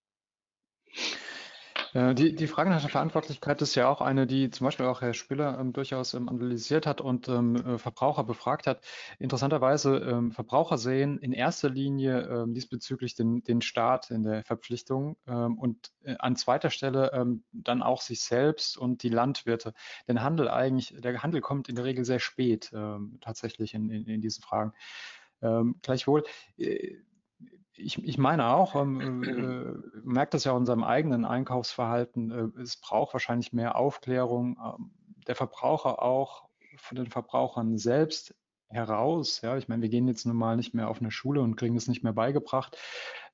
[1.93, 5.01] Äh, die, die Frage nach der Verantwortlichkeit ist ja auch eine, die zum Beispiel auch
[5.01, 8.81] Herr Spüller ähm, durchaus ähm, analysiert hat und ähm, äh, Verbraucher befragt hat.
[9.19, 15.17] Interessanterweise, ähm, Verbraucher sehen in erster Linie ähm, diesbezüglich den, den Staat in der Verpflichtung
[15.27, 17.01] ähm, und äh, an zweiter Stelle
[17.51, 19.73] dann auch sich selbst und die Landwirte.
[20.07, 22.71] Denn Handel eigentlich, der Handel kommt in der Regel sehr spät
[23.21, 24.73] tatsächlich in, in, in diesen Fragen.
[25.81, 26.23] gleichwohl,
[26.57, 26.95] äh,
[27.81, 32.61] ich, ich meine auch, ähm, äh, merkt das ja auch in unserem eigenen Einkaufsverhalten, äh,
[32.61, 38.33] es braucht wahrscheinlich mehr Aufklärung, äh, der Verbraucher auch von den Verbrauchern selbst
[38.71, 39.41] heraus.
[39.41, 41.75] Ja, ich meine, wir gehen jetzt nun mal nicht mehr auf eine Schule und kriegen
[41.75, 42.77] es nicht mehr beigebracht.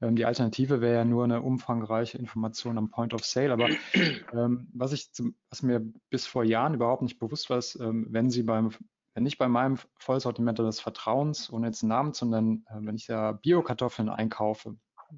[0.01, 3.53] Ähm, die Alternative wäre ja nur eine umfangreiche Information am Point of Sale.
[3.53, 3.69] Aber
[4.33, 8.07] ähm, was ich, zum, was mir bis vor Jahren überhaupt nicht bewusst war, ist, ähm,
[8.09, 8.71] wenn Sie beim
[9.17, 12.95] wenn ich bei meinem Vollsortiment des Vertrauens, ohne jetzt einen Namen zu nennen, äh, wenn
[12.95, 14.75] ich da Bio-Kartoffeln einkaufe,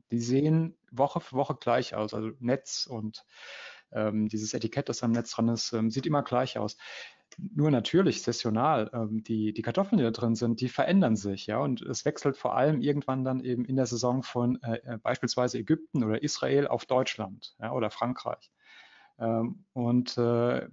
[0.09, 2.13] die sehen Woche für Woche gleich aus.
[2.13, 3.25] Also Netz und
[3.91, 6.77] ähm, dieses Etikett, das am Netz dran ist, ähm, sieht immer gleich aus.
[7.37, 11.57] Nur natürlich, saisonal, ähm, die, die Kartoffeln, die da drin sind, die verändern sich, ja.
[11.59, 15.57] Und es wechselt vor allem irgendwann dann eben in der Saison von äh, äh beispielsweise
[15.57, 18.49] Ägypten oder Israel auf Deutschland ja, oder Frankreich.
[19.19, 20.67] Ähm, und äh,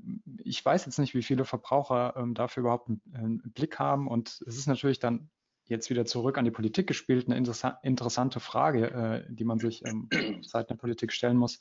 [0.45, 4.07] ich weiß jetzt nicht, wie viele Verbraucher ähm, dafür überhaupt einen, einen, Blick haben.
[4.07, 5.31] Und es ist natürlich dann
[5.65, 9.85] jetzt wieder zurück an die Politik gespielt, eine interessa interessante Frage, äh, die man sich
[9.85, 10.09] ähm,
[10.43, 11.61] seit der Politik stellen muss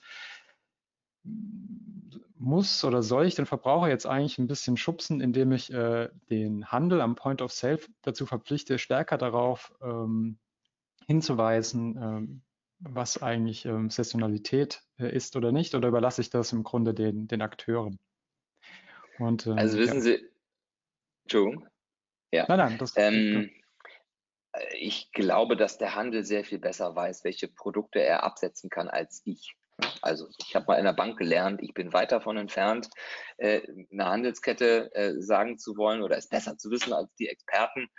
[2.38, 6.71] muss oder soll ich den Verbraucher jetzt eigentlich ein bisschen schubsen, indem ich äh, den
[6.71, 9.74] Handel am Point of Sale dazu verpflichte, stärker darauf
[11.08, 12.43] hinzuweisen,
[12.88, 17.28] was eigentlich ähm, Saisonalität äh, ist oder nicht, oder überlasse ich das im Grunde den,
[17.28, 18.00] den Akteuren?
[19.19, 20.02] Und, ähm, also wissen ja.
[20.02, 20.30] Sie,
[21.24, 21.67] Entschuldigung.
[22.32, 22.45] Ja.
[22.48, 23.50] Nein, nein, das ähm,
[24.78, 29.21] ich glaube, dass der Handel sehr viel besser weiß, welche Produkte er absetzen kann als
[29.26, 29.56] ich.
[30.02, 32.89] Also ich habe mal in der Bank gelernt, ich bin weit davon entfernt,
[33.38, 37.89] äh, eine Handelskette äh, sagen zu wollen oder es besser zu wissen als die Experten,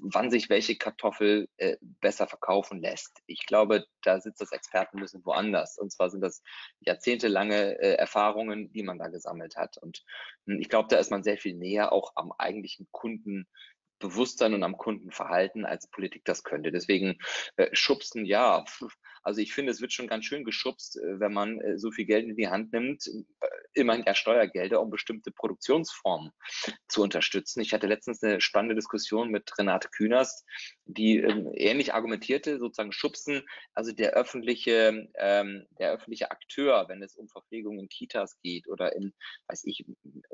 [0.00, 3.22] wann sich welche Kartoffel äh, besser verkaufen lässt.
[3.26, 5.76] Ich glaube, da sitzt das Expertenwissen woanders.
[5.78, 6.42] Und zwar sind das
[6.80, 9.76] jahrzehntelange Erfahrungen, die man da gesammelt hat.
[9.78, 10.04] Und
[10.46, 13.46] hm, ich glaube, da ist man sehr viel näher auch am eigentlichen Kunden
[13.98, 16.70] Bewusstsein und am Kundenverhalten als Politik das könnte.
[16.70, 17.18] Deswegen
[17.56, 18.64] äh, schubsen, ja,
[19.24, 22.04] also ich finde, es wird schon ganz schön geschubst, äh, wenn man äh, so viel
[22.04, 26.30] Geld in die Hand nimmt, äh, immerhin ja Steuergelder, um bestimmte Produktionsformen
[26.88, 27.60] zu unterstützen.
[27.60, 30.46] Ich hatte letztens eine spannende Diskussion mit Renate Künast,
[30.84, 37.16] die ähm, ähnlich argumentierte, sozusagen schubsen, also der öffentliche, ähm, der öffentliche Akteur, wenn es
[37.16, 39.12] um Verpflegung in Kitas geht oder in,
[39.48, 39.84] weiß ich,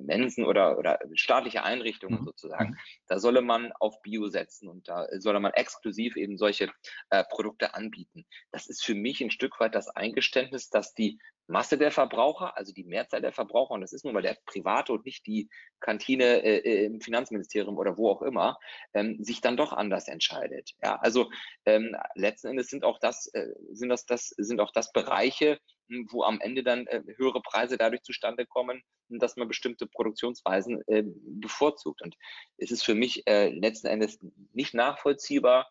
[0.00, 2.24] Mensen oder, oder staatliche Einrichtungen mhm.
[2.24, 2.78] sozusagen, mhm.
[3.06, 6.70] da solle man auf Bio setzen und da solle man exklusiv eben solche
[7.10, 8.26] äh, Produkte anbieten.
[8.50, 12.56] Das ist ist für mich ein Stück weit das Eingeständnis, dass die Masse der Verbraucher,
[12.56, 15.50] also die Mehrzahl der Verbraucher, und das ist nun mal der private und nicht die
[15.80, 18.58] Kantine äh, äh, im Finanzministerium oder wo auch immer,
[18.94, 20.70] ähm, sich dann doch anders entscheidet.
[20.82, 21.30] Ja, also
[21.66, 26.06] ähm, letzten Endes sind auch das, äh, sind das, das sind auch das Bereiche, hm,
[26.10, 31.02] wo am Ende dann äh, höhere Preise dadurch zustande kommen, dass man bestimmte Produktionsweisen äh,
[31.04, 32.00] bevorzugt.
[32.00, 32.14] Und
[32.58, 34.20] es ist für mich äh, letzten Endes
[34.52, 35.68] nicht nachvollziehbar,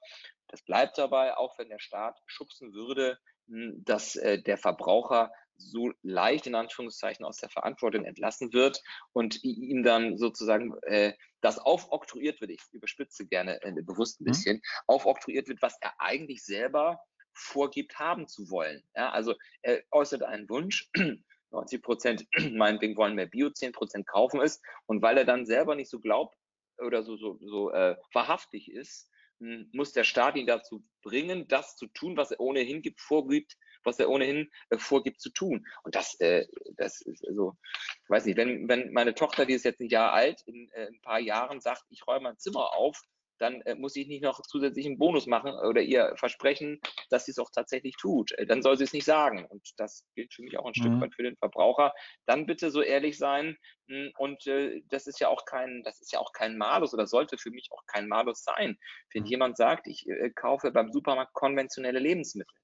[0.50, 5.92] das bleibt dabei, auch wenn der Staat schubsen würde, hm, dass äh, der Verbraucher so
[6.04, 8.82] leicht in Anführungszeichen aus der Verantwortung entlassen wird
[9.14, 14.28] und ihm dann sozusagen äh, das aufoktroyiert wird, ich überspitze gerne äh, bewusst ein mhm.
[14.28, 14.62] bisschen, mhm.
[14.88, 17.00] aufoktroyiert wird, was er eigentlich selber
[17.34, 18.84] vorgibt haben zu wollen.
[18.96, 20.90] Ja, also er äußert einen Wunsch,
[21.52, 25.76] 90 Prozent meinetwegen wollen mehr Bio, 10 Prozent kaufen es und weil er dann selber
[25.76, 26.36] nicht so glaubt
[26.78, 29.09] oder so, so, so äh, wahrhaftig ist,
[29.39, 33.99] muss der Staat ihn dazu bringen, das zu tun, was er ohnehin gibt, vorgibt, was
[33.99, 35.65] er ohnehin äh, vorgibt zu tun.
[35.84, 37.56] Und das, äh, das ist also,
[38.04, 40.88] ich weiß nicht, wenn, wenn meine Tochter, die ist jetzt ein Jahr alt, in äh,
[40.88, 43.02] ein paar Jahren sagt, ich räume mein Zimmer auf,
[43.39, 47.39] dann äh, muss ich nicht noch zusätzlichen Bonus machen oder ihr versprechen, dass sie es
[47.39, 48.32] auch tatsächlich tut.
[48.34, 49.45] Äh, dann soll sie es nicht sagen.
[49.45, 50.82] Und das gilt für mich auch ein mhm.
[50.82, 51.93] Stück weit für den Verbraucher.
[52.25, 53.58] Dann bitte so ehrlich sein.
[53.88, 57.08] Hm, und äh, das ist ja auch kein, das ist ja auch kein Malus oder
[57.08, 58.78] sollte für mich auch kein Malus sein.
[59.13, 59.30] Wenn mhm.
[59.30, 62.59] jemand sagt, ich äh, kaufe beim Supermarkt konventionelle Lebensmittel,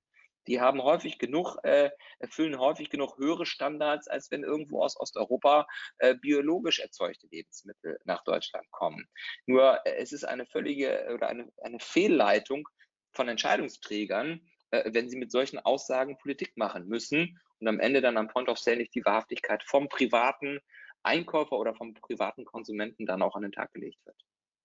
[0.48, 5.68] die haben häufig genug, äh, erfüllen häufig genug höhere Standards, als wenn irgendwo aus Osteuropa
[5.98, 9.08] äh, biologisch erzeugte Lebensmittel nach Deutschland kommen.
[9.46, 12.68] Nur äh, es ist eine völlige oder eine, eine Fehlleitung
[13.12, 18.18] von Entscheidungsträgern, äh, wenn sie mit solchen Aussagen Politik machen müssen und am Ende dann
[18.18, 20.60] am Point of Sale nicht die Wahrhaftigkeit vom privaten
[21.04, 24.18] Einkäufer oder vom privaten Konsumenten dann auch an den Tag gelegt wird.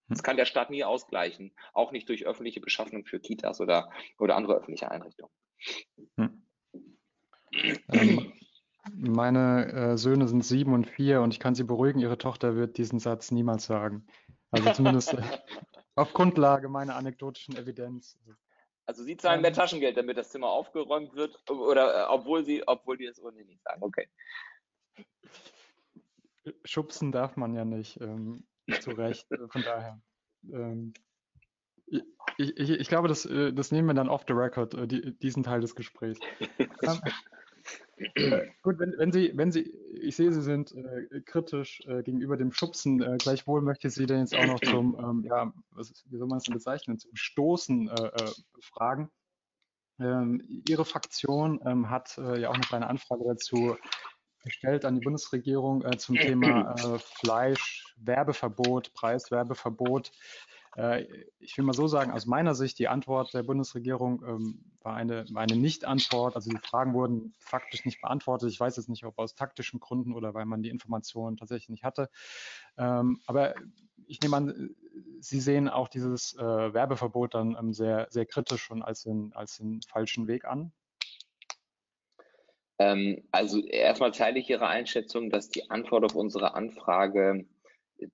[0.08, 0.24] Das hm.
[0.24, 4.56] kann der Staat nie ausgleichen, auch nicht durch öffentliche Beschaffung für Kitas oder, oder andere
[4.56, 5.32] öffentliche Einrichtungen.
[6.16, 6.42] Hm.
[7.92, 8.32] Ähm,
[8.92, 12.78] meine äh, Söhne sind sieben und vier und ich kann sie beruhigen, ihre Tochter wird
[12.78, 14.06] diesen Satz niemals sagen.
[14.50, 15.22] Also zumindest äh,
[15.94, 18.18] auf Grundlage meiner anekdotischen Evidenz.
[18.86, 19.56] Also Sie zahlen mehr ähm.
[19.56, 23.62] Taschengeld, damit das Zimmer aufgeräumt wird, oder äh, obwohl Sie, obwohl die es ohnehin nicht
[23.62, 23.82] sagen.
[23.82, 24.08] Okay.
[26.64, 28.44] Schubsen darf man ja nicht, ähm,
[28.80, 30.00] zu Recht, äh, von daher.
[30.50, 30.92] Ähm,
[31.90, 35.18] ich, ich, ich, glaube, das, äh, das nehmen wir dann off the record, äh, die,
[35.18, 36.20] diesen Teil des Gesprächs.
[38.16, 42.36] ähm, gut, wenn, wenn, Sie, wenn Sie, ich sehe, Sie sind äh, kritisch äh, gegenüber
[42.36, 43.02] dem Schubsen.
[43.02, 46.28] Äh, gleichwohl möchte ich Sie denn jetzt auch noch zum, ähm, ja, was, wie soll
[46.28, 48.10] man es denn bezeichnen, zum Stoßen äh,
[48.60, 49.10] fragen.
[49.98, 53.76] Ähm, Ihre Fraktion ähm, hat ja auch noch eine Anfrage dazu
[54.42, 60.10] gestellt an die Bundesregierung zum Thema Fleischwerbeverbot, Preiswerbeverbot.
[60.76, 61.06] Äh,
[61.38, 65.24] ich will mal so sagen, aus meiner Sicht, die Antwort der Bundesregierung ähm, war eine,
[65.30, 66.36] war eine Nicht-Antwort.
[66.36, 68.50] Also die Fragen wurden faktisch nicht beantwortet.
[68.50, 71.84] Ich weiß jetzt nicht, ob aus taktischen Gründen oder weil man die Informationen tatsächlich nicht
[71.84, 72.08] hatte.
[72.78, 73.54] Ähm, aber
[74.06, 74.74] ich nehme an,
[75.20, 79.58] Sie sehen auch dieses äh, Werbeverbot dann ähm, sehr, sehr kritisch und als den, als
[79.58, 80.72] den falschen Weg an.
[82.78, 87.44] Ähm, also erstmal teile ich Ihre Einschätzung, dass die Antwort auf unsere Anfrage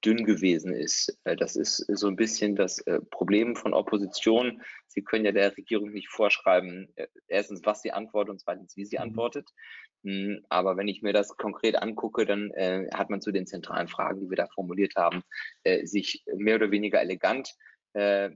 [0.05, 1.18] dünn gewesen ist.
[1.25, 4.62] Äh, das ist so ein bisschen das äh, Problem von Opposition.
[4.87, 8.85] Sie können ja der Regierung nicht vorschreiben, äh, erstens, was sie antwortet und zweitens, wie
[8.85, 9.03] sie mhm.
[9.03, 9.49] antwortet.
[10.05, 12.53] Hm, aber wenn ich mir das konkret angucke, dann
[12.94, 15.22] hat man zu den zentralen Fragen, die wir da formuliert haben,
[15.83, 17.55] sich mehr oder weniger elegant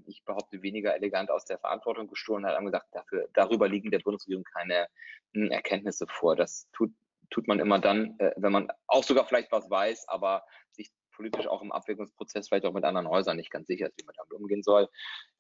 [0.07, 3.99] ich behaupte, weniger elegant aus der Verantwortung gestohlen hat, haben gesagt, dafür, darüber liegen der
[3.99, 4.89] Bundesregierung keine
[5.35, 6.35] hm, Erkenntnisse vor.
[6.35, 6.93] Das tut,
[7.29, 11.61] tut man immer dann, wenn man auch sogar vielleicht was weiß, aber sich politisch auch
[11.61, 14.63] im Abwägungsprozess vielleicht auch mit anderen Häusern nicht ganz sicher ist, wie man damit umgehen
[14.63, 14.89] soll.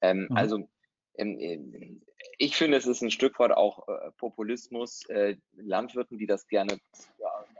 [0.02, 0.36] Ähm, mhm.
[0.36, 0.68] Also
[2.38, 6.78] ich finde, es ist ein Stück weit auch äh, Populismus, äh, Landwirten, die das gerne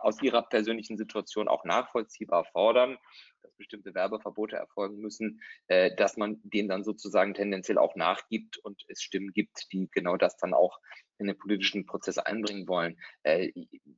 [0.00, 2.98] aus ihrer persönlichen Situation auch nachvollziehbar fordern,
[3.42, 8.82] dass bestimmte Werbeverbote erfolgen müssen, äh, dass man denen dann sozusagen tendenziell auch nachgibt und
[8.88, 10.78] es Stimmen gibt, die genau das dann auch
[11.18, 12.98] in den politischen Prozess einbringen wollen.
[13.22, 13.52] Äh,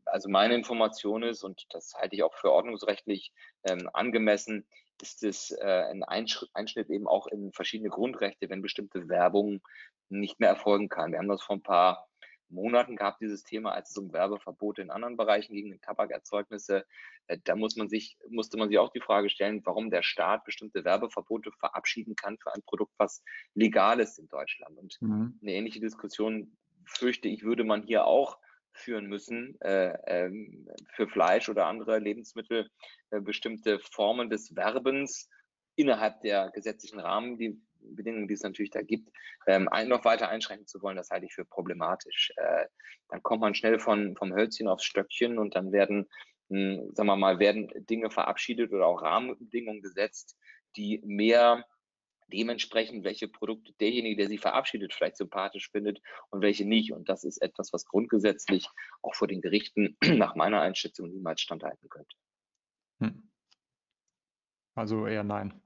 [0.07, 3.33] also meine Information ist, und das halte ich auch für ordnungsrechtlich
[3.65, 4.67] ähm, angemessen,
[5.01, 9.61] ist es äh, ein Einschnitt eben auch in verschiedene Grundrechte, wenn bestimmte Werbung
[10.09, 11.13] nicht mehr erfolgen kann.
[11.13, 12.07] Wir haben das vor ein paar
[12.53, 16.85] Monaten gehabt, dieses Thema, als es um Werbeverbote in anderen Bereichen ging, Tabakerzeugnisse.
[17.27, 20.45] Äh, da muss man sich, musste man sich auch die Frage stellen, warum der Staat
[20.45, 23.25] bestimmte Werbeverbote verabschieden kann für ein Produkt, was
[23.55, 24.79] legal ist in Deutschland.
[24.79, 25.39] Und mhm.
[25.43, 28.39] eine ähnliche Diskussion fürchte ich, würde man hier auch
[28.75, 32.69] führen müssen, äh, ähm, für Fleisch oder andere Lebensmittel
[33.11, 35.29] äh, bestimmte Formen des Werbens
[35.77, 39.11] innerhalb der gesetzlichen Rahmenbedingungen, die es natürlich da gibt,
[39.47, 42.33] ähm, noch weiter einschränken zu wollen, das halte ich für problematisch.
[42.37, 42.67] Äh,
[43.09, 46.09] dann kommt man schnell von, vom Hölzchen aufs Stöckchen und dann werden,
[46.49, 50.37] mh, hm, sagen wir mal, werden Dinge verabschiedet oder auch Rahmenbedingungen gesetzt,
[50.77, 51.65] die mehr
[52.33, 56.93] dementsprechend, welche Produkte derjenige, der sie verabschiedet, vielleicht sympathisch findet und welche nicht.
[56.93, 58.69] Und das ist etwas, was grundgesetzlich
[59.03, 62.17] auch vor den Gerichten nach meiner Einschätzung niemals standhalten könnte.
[63.01, 63.31] Hm.
[64.75, 65.62] Also eher nein.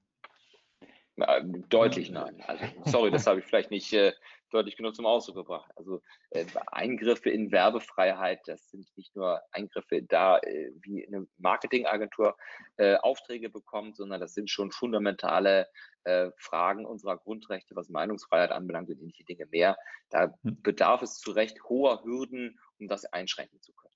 [1.71, 2.43] Deutlich nein.
[2.47, 4.13] Also, sorry, das habe ich vielleicht nicht äh,
[4.51, 5.71] deutlich genug zum Ausdruck gebracht.
[5.77, 12.37] Also äh, Eingriffe in Werbefreiheit, das sind nicht nur Eingriffe da, äh, wie eine Marketingagentur
[12.77, 15.69] äh, Aufträge bekommt, sondern das sind schon fundamentale
[16.05, 19.77] äh, Fragen unserer Grundrechte, was Meinungsfreiheit anbelangt und ähnliche Dinge mehr.
[20.11, 20.61] Da hm.
[20.63, 23.95] bedarf es zu Recht hoher Hürden, um das einschränken zu können.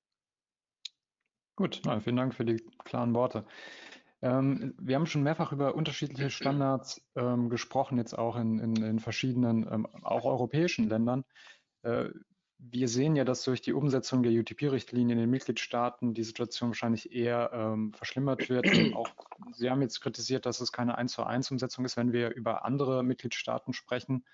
[1.57, 3.45] Gut, vielen Dank für die klaren Worte.
[4.23, 8.99] Ähm, wir haben schon mehrfach über unterschiedliche Standards ähm, gesprochen, jetzt auch in, in, in
[8.99, 11.25] verschiedenen, ähm, auch europäischen Ländern.
[11.83, 12.11] Äh,
[12.59, 17.13] wir sehen ja, dass durch die Umsetzung der UTP-Richtlinie in den Mitgliedstaaten die Situation wahrscheinlich
[17.13, 18.67] eher ähm, verschlimmert wird.
[18.95, 19.09] auch
[19.53, 22.65] Sie haben jetzt kritisiert, dass es keine 1 zu 1 Umsetzung ist, wenn wir über
[22.65, 24.25] andere Mitgliedstaaten sprechen.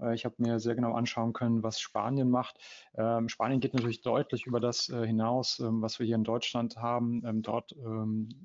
[0.00, 2.58] Äh, ich habe mir sehr genau anschauen können, was Spanien macht.
[2.94, 6.76] Ähm, Spanien geht natürlich deutlich über das äh, hinaus, ähm, was wir hier in Deutschland
[6.76, 7.22] haben.
[7.24, 7.74] Ähm, dort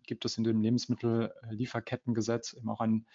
[0.06, 3.06] gibt es in dem Lebensmittellieferkettengesetz eben auch ein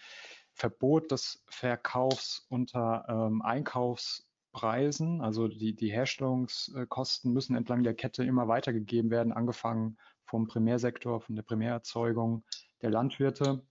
[0.52, 3.08] Verbot des Verkaufs unter
[3.42, 5.20] Einkaufspreisen.
[5.20, 11.36] Also die, die Herstellungskosten müssen entlang der Kette immer weitergegeben werden, angefangen vom Primärsektor, von
[11.36, 12.44] der Primärerzeugung
[12.82, 13.62] der Landwirte.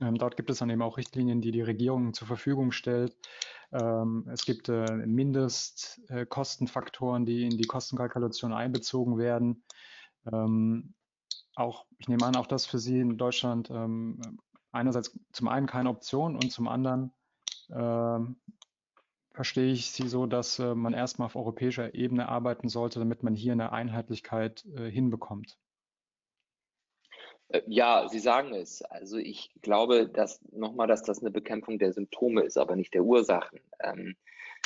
[0.00, 3.18] dort gibt es dann eben auch Richtlinien, die die Regierung zur Verfügung stellt, ähm,
[3.72, 9.62] es gibt äh, Mindestkostenfaktoren, die in die Kostenkalkulation einbezogen werden.
[10.30, 10.92] Ähm,
[11.54, 14.20] auch, ich nehme an, auch das für Sie in Deutschland ähm,
[14.72, 17.12] einerseits zum einen keine Option und zum anderen
[19.32, 23.34] verstehe ich Sie so, dass äh, man erstmal auf europäischer Ebene arbeiten sollte, damit man
[23.34, 25.58] hier eine Einheitlichkeit äh, hinbekommt.
[27.50, 28.82] Äh, ja, Sie sagen es.
[28.82, 33.04] Also ich glaube, dass nochmal, dass das eine Bekämpfung der Symptome ist, aber nicht der
[33.04, 33.60] Ursachen.
[33.80, 34.16] Ähm,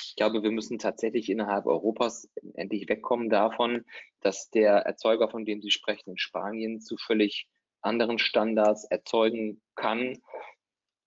[0.00, 3.84] ich glaube, wir müssen tatsächlich innerhalb Europas endlich wegkommen davon,
[4.20, 7.48] dass der Erzeuger, von dem Sie sprechen, in Spanien zu völlig
[7.80, 10.18] anderen Standards erzeugen kann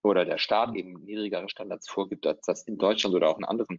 [0.03, 3.77] oder der Staat eben niedrigere Standards vorgibt, als das in Deutschland oder auch in anderen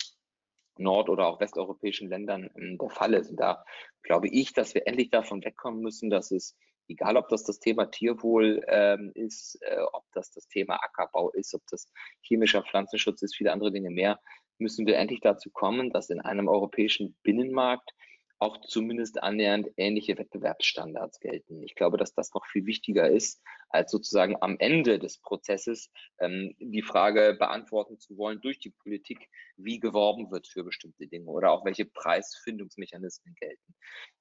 [0.77, 3.31] nord- oder auch westeuropäischen Ländern ähm, der Fall ist.
[3.31, 3.65] Und da
[4.03, 6.57] glaube ich, dass wir endlich davon wegkommen müssen, dass es
[6.89, 11.55] egal ob das das Thema Tierwohl ähm, ist, äh, ob das das Thema Ackerbau ist,
[11.55, 11.91] ob das
[12.23, 14.19] chemischer Pflanzenschutz ist, viele andere Dinge mehr,
[14.59, 17.93] müssen wir endlich dazu kommen, dass in einem europäischen Binnenmarkt
[18.41, 21.63] auch zumindest annähernd ähnliche Wettbewerbsstandards gelten.
[21.65, 25.91] Ich glaube, dass das noch viel wichtiger ist, als sozusagen am Ende des Prozesses
[26.21, 31.29] ähm, die Frage beantworten zu wollen durch die Politik, wie geworben wird für bestimmte Dinge
[31.29, 33.75] oder auch welche Preisfindungsmechanismen gelten.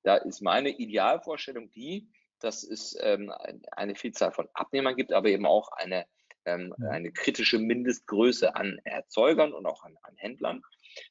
[0.03, 2.09] Da ist meine Idealvorstellung die,
[2.39, 3.31] dass es ähm,
[3.71, 6.05] eine Vielzahl von Abnehmern gibt, aber eben auch eine,
[6.45, 10.61] ähm, eine kritische Mindestgröße an Erzeugern und auch an, an Händlern.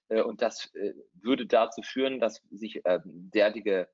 [0.08, 3.88] Äh, und das äh, würde dazu führen, dass sich äh, derartige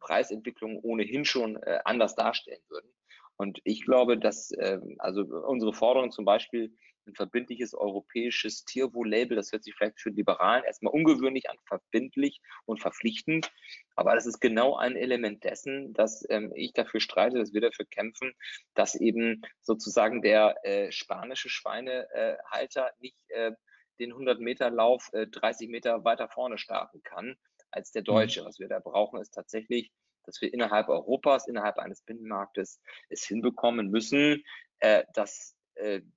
[0.00, 2.90] Preisentwicklungen ohnehin schon äh, anders darstellen würden.
[3.36, 6.74] Und ich glaube, dass ähm, also unsere Forderung zum Beispiel
[7.06, 9.36] ein verbindliches europäisches Tierwohl-Label.
[9.36, 13.52] Das hört sich vielleicht für Liberalen erstmal ungewöhnlich an, verbindlich und verpflichtend.
[13.94, 17.86] Aber das ist genau ein Element dessen, dass ähm, ich dafür streite, dass wir dafür
[17.86, 18.32] kämpfen,
[18.74, 23.52] dass eben sozusagen der äh, spanische Schweinehalter nicht äh,
[23.98, 27.36] den 100 Meter Lauf äh, 30 Meter weiter vorne starten kann
[27.70, 28.06] als der mhm.
[28.06, 28.44] Deutsche.
[28.44, 29.90] Was wir da brauchen, ist tatsächlich
[30.26, 34.42] dass wir innerhalb Europas, innerhalb eines Binnenmarktes es hinbekommen müssen,
[34.80, 35.55] äh, dass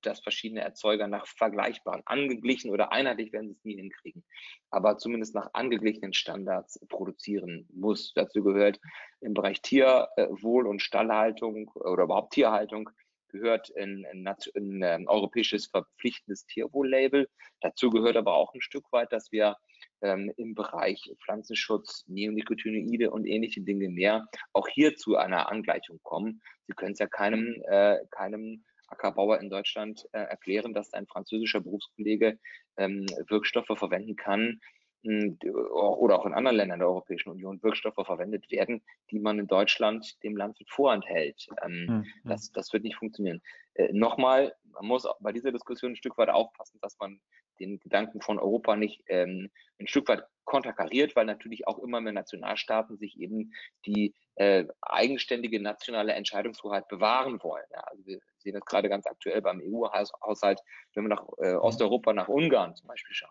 [0.02, 4.24] dass verschiedene Erzeuger nach vergleichbaren, angeglichen oder einheitlich werden sie es nie hinkriegen,
[4.70, 8.12] aber zumindest nach angeglichenen Standards produzieren muss.
[8.14, 8.80] Dazu gehört
[9.20, 12.90] im Bereich Tierwohl und Stallhaltung oder überhaupt Tierhaltung
[13.30, 17.28] gehört ein, ein, ein, ein europäisches verpflichtendes Tierwohl-Label.
[17.60, 19.56] Dazu gehört aber auch ein Stück weit, dass wir
[20.02, 26.42] ähm, im Bereich Pflanzenschutz, Neonicotinoide und ähnliche Dinge mehr auch hier zu einer Angleichung kommen.
[26.66, 31.60] Sie können es ja keinem, äh, keinem Ackerbauer in Deutschland äh, erklären, dass ein französischer
[31.60, 32.38] Berufskollege
[32.76, 34.60] ähm, Wirkstoffe verwenden kann,
[35.02, 40.22] oder auch in anderen Ländern der Europäischen Union Wirkstoffe verwendet werden, die man in Deutschland
[40.22, 41.46] dem Landwirt vorenthält.
[41.64, 42.06] Ähm, mhm.
[42.24, 43.40] das, das wird nicht funktionieren.
[43.74, 47.20] Äh, Nochmal, man muss bei dieser Diskussion ein Stück weit aufpassen, dass man
[47.60, 52.12] den Gedanken von Europa nicht ähm, ein Stück weit konterkariert, weil natürlich auch immer mehr
[52.12, 53.52] Nationalstaaten sich eben
[53.86, 57.66] die äh, eigenständige nationale Entscheidungshoheit bewahren wollen.
[57.70, 60.60] Ja, also wir sehen das gerade ganz aktuell beim EU-Haushalt,
[60.94, 61.60] wenn wir nach äh, mhm.
[61.60, 63.30] Osteuropa, nach Ungarn zum Beispiel schauen.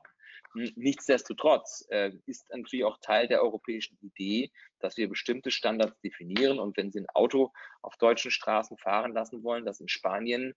[0.75, 6.59] Nichtsdestotrotz äh, ist natürlich auch Teil der europäischen Idee, dass wir bestimmte Standards definieren.
[6.59, 7.51] Und wenn Sie ein Auto
[7.81, 10.53] auf deutschen Straßen fahren lassen wollen, das in Spanien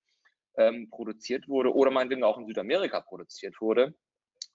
[0.56, 3.94] ähm, produziert wurde oder meinetwegen auch in Südamerika produziert wurde,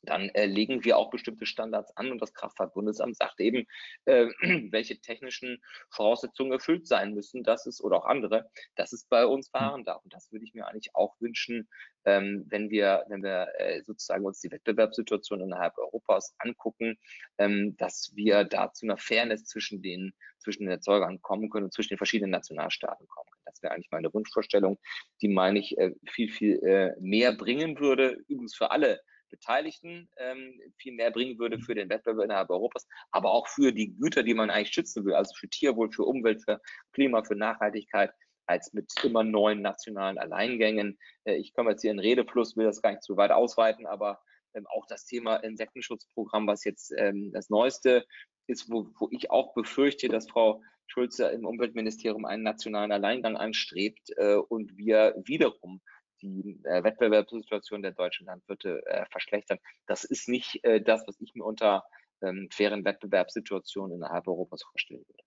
[0.03, 3.65] dann äh, legen wir auch bestimmte Standards an und das Kraftfahrtbundesamt sagt eben,
[4.05, 4.27] äh,
[4.71, 9.47] welche technischen Voraussetzungen erfüllt sein müssen, dass es oder auch andere, dass es bei uns
[9.47, 9.59] hm.
[9.59, 10.03] fahren darf.
[10.03, 11.67] Und das würde ich mir eigentlich auch wünschen,
[12.05, 16.97] ähm, wenn wir, wenn wir äh, sozusagen uns die Wettbewerbssituation innerhalb Europas angucken,
[17.37, 21.73] ähm, dass wir da zu einer Fairness zwischen den, zwischen den Erzeugern kommen können und
[21.73, 23.43] zwischen den verschiedenen Nationalstaaten kommen können.
[23.45, 24.79] Das wäre eigentlich meine Wunschvorstellung,
[25.21, 30.59] die meine ich äh, viel, viel äh, mehr bringen würde, übrigens für alle Beteiligten ähm,
[30.77, 34.33] viel mehr bringen würde für den Wettbewerb innerhalb Europas, aber auch für die Güter, die
[34.33, 36.59] man eigentlich schützen will, also für Tierwohl, für Umwelt, für
[36.93, 38.11] Klima, für Nachhaltigkeit,
[38.45, 40.97] als mit immer neuen nationalen Alleingängen.
[41.25, 44.21] Äh, ich komme jetzt hier in Redefluss, will das gar nicht zu weit ausweiten, aber
[44.53, 48.05] ähm, auch das Thema Insektenschutzprogramm, was jetzt ähm, das Neueste
[48.47, 54.09] ist, wo, wo ich auch befürchte, dass Frau Schulze im Umweltministerium einen nationalen Alleingang anstrebt
[54.15, 55.81] äh, und wir wiederum
[56.21, 59.59] die äh, Wettbewerbssituation der deutschen Landwirte äh, verschlechtern.
[59.85, 61.83] Das ist nicht äh, das, was ich mir unter
[62.21, 65.23] ähm, fairen Wettbewerbssituationen innerhalb Europas vorstellen würde.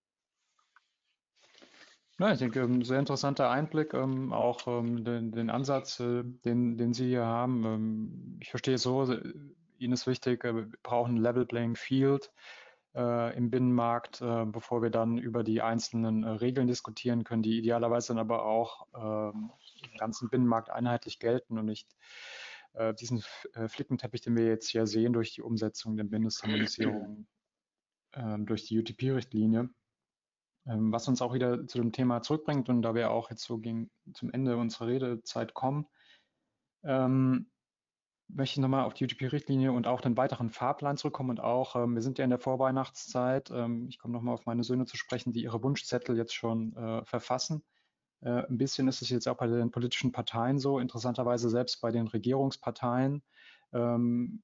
[2.20, 6.22] Ja, ich denke, ein ähm, sehr interessanter Einblick, ähm, auch ähm, den, den, Ansatz, äh,
[6.22, 7.64] den, den Sie hier haben.
[7.64, 9.32] Ähm, ich verstehe es so, äh,
[9.78, 12.30] Ihnen ist wichtig, äh, wir brauchen ein Level Playing Field
[12.92, 18.44] im Binnenmarkt, bevor wir dann über die einzelnen Regeln diskutieren können, die idealerweise dann aber
[18.44, 19.52] auch ähm,
[19.82, 21.88] im ganzen Binnenmarkt einheitlich gelten und nicht
[22.74, 23.22] äh, diesen
[23.54, 27.26] äh, Flickenteppich, den wir jetzt hier sehen durch die Umsetzung der Mindestharmonisierung
[28.12, 29.70] äh, durch die UTP-Richtlinie.
[30.66, 33.58] Ähm, was uns auch wieder zu dem Thema zurückbringt und da wir auch jetzt so
[33.58, 35.86] gegen, zum Ende unserer Redezeit kommen,
[36.84, 37.50] ähm,
[38.28, 41.94] möchte ich nochmal auf die UTP-Richtlinie und auch den weiteren Fahrplan zurückkommen und auch, ähm,
[41.94, 45.32] wir sind ja in der Vorweihnachtszeit, ähm, ich komme nochmal auf meine Söhne zu sprechen,
[45.32, 47.64] die ihre Wunschzettel jetzt schon äh, verfassen.
[48.22, 51.90] Äh, ein bisschen ist es jetzt auch bei den politischen Parteien so, interessanterweise selbst bei
[51.90, 53.22] den Regierungsparteien,
[53.72, 54.42] ähm,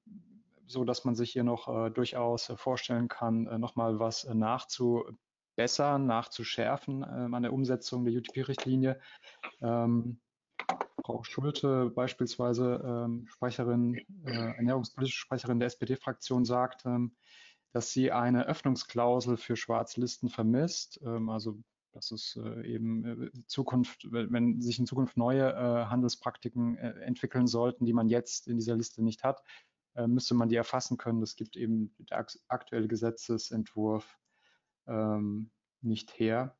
[0.65, 6.05] so dass man sich hier noch äh, durchaus vorstellen kann, äh, nochmal was äh, nachzubessern,
[6.05, 8.99] nachzuschärfen ähm, an der Umsetzung der UTP-Richtlinie.
[9.61, 10.19] Ähm,
[11.05, 16.83] Frau Schulte beispielsweise, ähm, Sprecherin, äh, ernährungspolitische Sprecherin der SPD-Fraktion sagt,
[17.71, 20.99] dass sie eine Öffnungsklausel für Schwarzlisten vermisst.
[21.05, 21.59] Also
[21.97, 27.85] dass es äh, eben äh, Zukunft, wenn sich in Zukunft neue äh, Handelspraktiken entwickeln sollten,
[27.85, 29.43] die man jetzt in dieser Liste nicht hat,
[30.05, 31.23] müsste man die erfassen können.
[31.23, 34.19] Es gibt eben der aktuelle Gesetzesentwurf
[34.85, 35.49] ähm,
[35.81, 36.55] nicht her.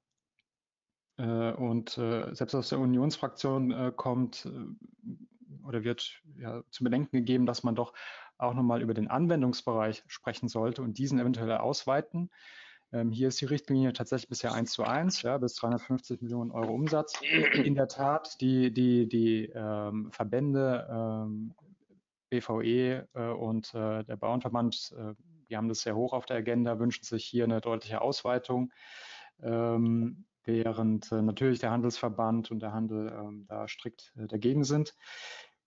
[1.18, 7.16] Äh, und äh, selbst aus der Unionsfraktion äh, kommt äh, oder wird ja, zu bedenken
[7.16, 7.94] gegeben, dass man doch
[8.40, 12.32] auch nochmal über den Anwendungsbereich sprechen sollte und diesen eventuell ausweiten.
[12.94, 16.74] Ähm, hier ist die Richtlinie tatsächlich bisher 1 zu 1, ja, bis 350 Millionen Euro
[16.74, 17.14] Umsatz.
[17.54, 21.54] In der Tat, die, die, die ähm, Verbände ähm,
[22.30, 25.14] BVE äh, und äh, der Bauernverband, äh,
[25.50, 28.72] die haben das sehr hoch auf der Agenda, wünschen sich hier eine deutliche Ausweitung,
[29.42, 34.96] ähm, während äh, natürlich der Handelsverband und der Handel ähm, da strikt äh, dagegen sind.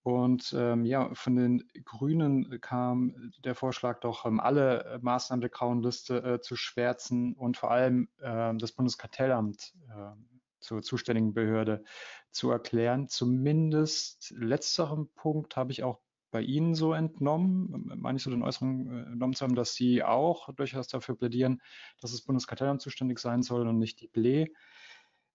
[0.03, 5.83] Und ähm, ja, von den Grünen kam der Vorschlag doch, ähm, alle Maßnahmen der grauen
[5.83, 10.13] Liste äh, zu schwärzen und vor allem äh, das Bundeskartellamt äh,
[10.61, 11.85] zur zuständigen Behörde
[12.31, 13.09] zu erklären.
[13.09, 18.91] Zumindest letzteren Punkt habe ich auch bei Ihnen so entnommen, meine ich so den Äußerungen
[18.91, 21.61] äh, entnommen zu haben, dass Sie auch durchaus dafür plädieren,
[22.01, 24.47] dass das Bundeskartellamt zuständig sein soll und nicht die BLE.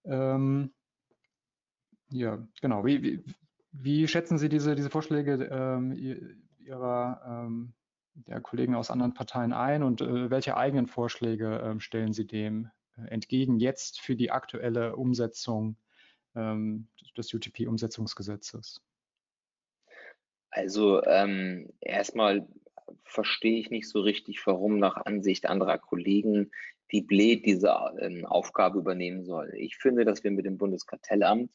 [0.06, 0.74] Ähm,
[2.10, 2.86] ja, genau.
[2.86, 3.24] Wie, wie,
[3.82, 5.92] wie schätzen Sie diese, diese Vorschläge ähm,
[6.60, 7.74] Ihrer ähm,
[8.16, 12.70] der Kollegen aus anderen Parteien ein und äh, welche eigenen Vorschläge ähm, stellen Sie dem
[12.98, 15.78] äh, entgegen jetzt für die aktuelle Umsetzung
[16.36, 18.82] ähm, des UTP-Umsetzungsgesetzes?
[20.50, 22.48] Also ähm, erstmal
[23.04, 26.52] verstehe ich nicht so richtig, warum nach Ansicht anderer Kollegen
[26.92, 29.52] die BLE diese ähm, Aufgabe übernehmen soll.
[29.58, 31.52] Ich finde, dass wir mit dem Bundeskartellamt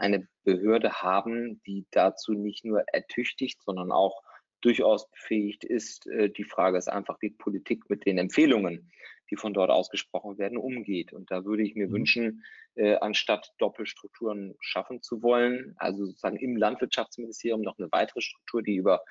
[0.00, 4.22] eine Behörde haben, die dazu nicht nur ertüchtigt, sondern auch
[4.60, 6.06] durchaus befähigt ist.
[6.06, 8.90] Äh, die Frage ist einfach, wie Politik mit den Empfehlungen,
[9.30, 11.12] die von dort ausgesprochen werden, umgeht.
[11.12, 11.92] Und da würde ich mir mhm.
[11.92, 12.44] wünschen,
[12.74, 18.76] äh, anstatt Doppelstrukturen schaffen zu wollen, also sozusagen im Landwirtschaftsministerium noch eine weitere Struktur, die
[18.76, 19.02] über,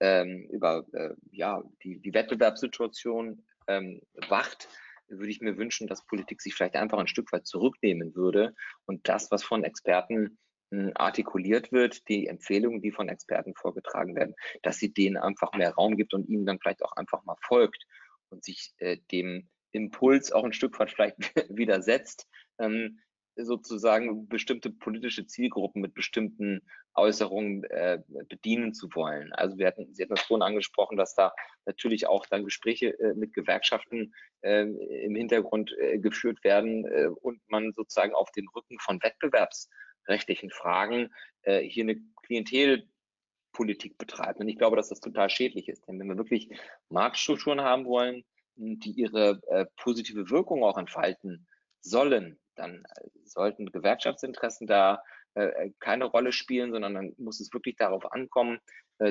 [0.00, 4.68] ähm, über äh, ja, die, die Wettbewerbssituation ähm, wacht,
[5.08, 8.54] würde ich mir wünschen, dass Politik sich vielleicht einfach ein Stück weit zurücknehmen würde
[8.86, 10.38] und das, was von Experten
[10.72, 15.72] hm, artikuliert wird, die Empfehlungen, die von Experten vorgetragen werden, dass sie denen einfach mehr
[15.74, 17.84] Raum gibt und ihnen dann vielleicht auch einfach mal folgt
[18.30, 21.16] und sich äh, dem Impuls auch ein Stück weit vielleicht
[21.56, 22.26] widersetzt,
[22.58, 23.00] ähm,
[23.36, 26.62] sozusagen bestimmte politische Zielgruppen mit bestimmten
[26.94, 29.32] Äußerungen äh, bedienen zu wollen.
[29.34, 31.34] Also wir hatten, Sie hatten das vorhin angesprochen, dass da
[31.66, 37.40] natürlich auch dann Gespräche äh, mit Gewerkschaften äh, im Hintergrund äh, geführt werden äh, und
[37.48, 41.12] man sozusagen auf den Rücken von wettbewerbsrechtlichen Fragen
[41.42, 44.40] äh, hier eine Klientelpolitik betreibt.
[44.40, 45.86] Und ich glaube, dass das total schädlich ist.
[45.86, 46.48] Denn wenn wir wirklich
[46.88, 48.24] Marktstrukturen haben wollen,
[48.56, 51.46] die ihre äh, positive Wirkung auch entfalten
[51.82, 55.02] sollen, dann äh, sollten Gewerkschaftsinteressen da
[55.34, 58.58] äh, äh, keine Rolle spielen, sondern dann muss es wirklich darauf ankommen,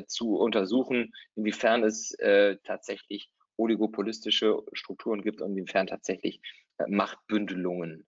[0.07, 2.17] zu untersuchen, inwiefern es
[2.63, 6.41] tatsächlich oligopolistische Strukturen gibt und inwiefern tatsächlich
[6.87, 8.07] Machtbündelungen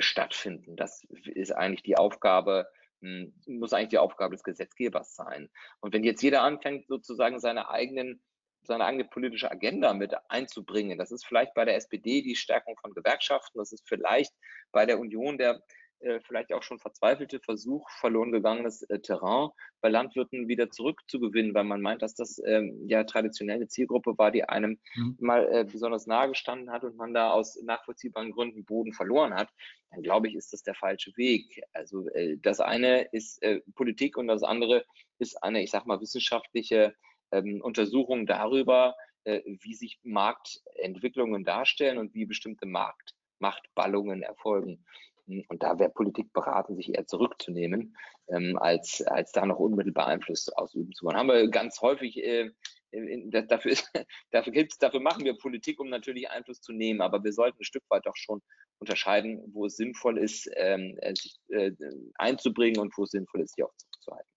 [0.00, 0.76] stattfinden.
[0.76, 1.02] Das
[1.34, 2.68] ist eigentlich die Aufgabe,
[3.00, 5.48] hm, muss eigentlich die Aufgabe des Gesetzgebers sein.
[5.80, 8.22] Und wenn jetzt jeder anfängt, sozusagen seine eigenen
[8.66, 10.98] seine eigene politische Agenda mit einzubringen.
[10.98, 14.32] Das ist vielleicht bei der SPD die Stärkung von Gewerkschaften, das ist vielleicht
[14.72, 15.62] bei der Union der
[16.04, 19.48] äh, vielleicht auch schon verzweifelte Versuch, verloren gegangenes äh, Terrain
[19.80, 24.30] bei Landwirten wieder zurückzugewinnen, weil man meint, dass das ähm, ja traditionell eine Zielgruppe war,
[24.30, 25.16] die einem mhm.
[25.20, 29.48] mal äh, besonders nahe gestanden hat und man da aus nachvollziehbaren Gründen Boden verloren hat,
[29.90, 31.62] dann glaube ich, ist das der falsche Weg.
[31.72, 33.42] Also äh, das eine ist
[33.74, 34.84] Politik und das andere
[35.18, 36.94] ist eine, ich sag mal, wissenschaftliche
[37.34, 44.84] ähm, Untersuchungen darüber, äh, wie sich Marktentwicklungen darstellen und wie bestimmte Marktmachtballungen erfolgen.
[45.26, 47.96] Hm, und da wäre Politik beraten, sich eher zurückzunehmen,
[48.28, 51.16] ähm, als, als da noch unmittelbar Einfluss ausüben zu wollen.
[51.16, 52.50] Haben wir ganz häufig, äh,
[52.90, 53.90] in, dafür, ist,
[54.30, 57.64] dafür, gibt's, dafür machen wir Politik, um natürlich Einfluss zu nehmen, aber wir sollten ein
[57.64, 58.42] Stück weit doch schon
[58.78, 61.72] unterscheiden, wo es sinnvoll ist, ähm, äh, sich äh,
[62.16, 64.33] einzubringen und wo es sinnvoll ist, sich auch zurückzuhalten.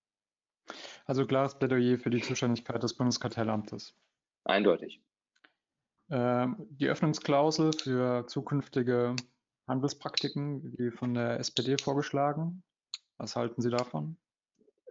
[1.05, 3.95] Also klares Plädoyer für die Zuständigkeit des Bundeskartellamtes.
[4.43, 5.01] Eindeutig.
[6.09, 9.15] Ähm, die Öffnungsklausel für zukünftige
[9.67, 12.63] Handelspraktiken, wie von der SPD vorgeschlagen.
[13.17, 14.17] Was halten Sie davon?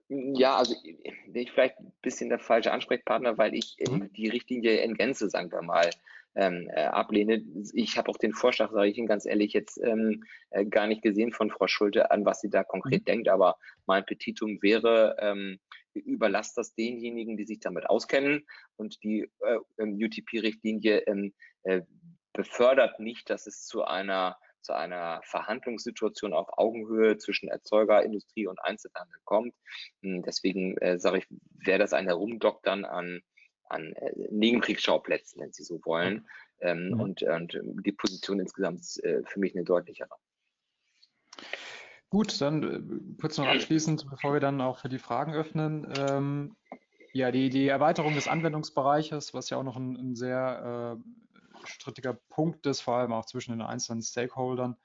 [0.08, 4.12] Ja, also bin ich vielleicht ein bisschen der falsche Ansprechpartner, weil ich mhm.
[4.12, 5.90] die Richtlinie in Gänze, sagen wir mal,
[6.36, 7.42] ähm, äh, ablehne.
[7.72, 11.02] Ich habe auch den Vorschlag, sage ich Ihnen ganz ehrlich, jetzt ähm, äh, gar nicht
[11.02, 13.04] gesehen von Frau Schulte, an was sie da konkret mhm.
[13.06, 13.56] denkt, aber
[13.86, 15.58] mein Petitum wäre, ähm,
[15.98, 21.82] überlasst das denjenigen, die sich damit auskennen und die äh, UTP-Richtlinie ähm, äh,
[22.32, 24.36] befördert nicht, dass es zu einer
[24.66, 29.54] zu einer Verhandlungssituation auf Augenhöhe zwischen Erzeuger, Industrie und Einzelhandel kommt.
[30.02, 31.26] Hm, deswegen äh, sage ich,
[31.64, 33.20] wäre das ein Herumdoktern an,
[33.68, 36.28] an äh, Nebenkriegsschauplätzen, wenn Sie so wollen.
[36.60, 37.00] Ähm, mhm.
[37.00, 40.10] und, und, die Position insgesamt ist äh, für mich eine deutlichere.
[42.10, 45.92] Gut, dann äh, kurz noch abschließend, bevor wir dann auch für die Fragen öffnen.
[45.98, 46.56] Ähm,
[47.12, 52.14] ja, die, die Erweiterung des Anwendungsbereiches, was ja auch noch ein, ein sehr äh, strittiger
[52.28, 54.76] Punkt ist, vor allem auch zwischen den einzelnen Stakeholdern.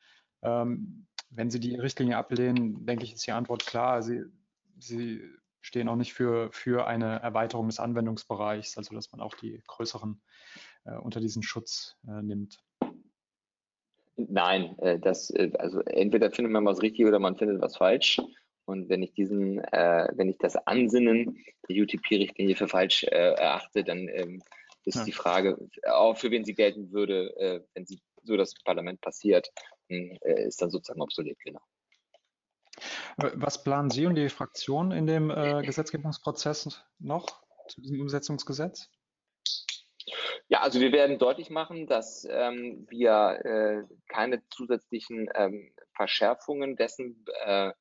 [0.42, 4.02] Ähm, wenn Sie die Richtlinie ablehnen, denke ich, ist die Antwort klar.
[4.02, 4.24] Sie,
[4.80, 5.22] Sie
[5.62, 10.22] stehen auch nicht für, für eine Erweiterung des Anwendungsbereichs, also dass man auch die größeren
[10.86, 12.64] äh, unter diesen Schutz äh, nimmt.
[14.16, 18.22] Nein, äh, das, äh, also entweder findet man was richtig oder man findet was falsch.
[18.66, 23.84] Und wenn ich diesen, äh, wenn ich das Ansinnen der UTP-Richtlinie für falsch äh, erachte,
[23.84, 24.42] dann ähm,
[24.86, 25.04] ist ja.
[25.06, 25.58] die Frage,
[25.88, 29.48] auch für wen sie gelten würde, wenn sie so das Parlament passiert,
[29.90, 31.60] hm, ist dann sozusagen obsolet, genau.
[33.16, 38.90] Was planen Sie und die Fraktion in dem Gesetzgebungsprozess noch zu diesem Umsetzungsgesetz?
[40.52, 47.24] Ja, also wir werden deutlich machen, dass ähm, wir äh, keine zusätzlichen ähm, Verschärfungen dessen
[47.46, 47.72] äh,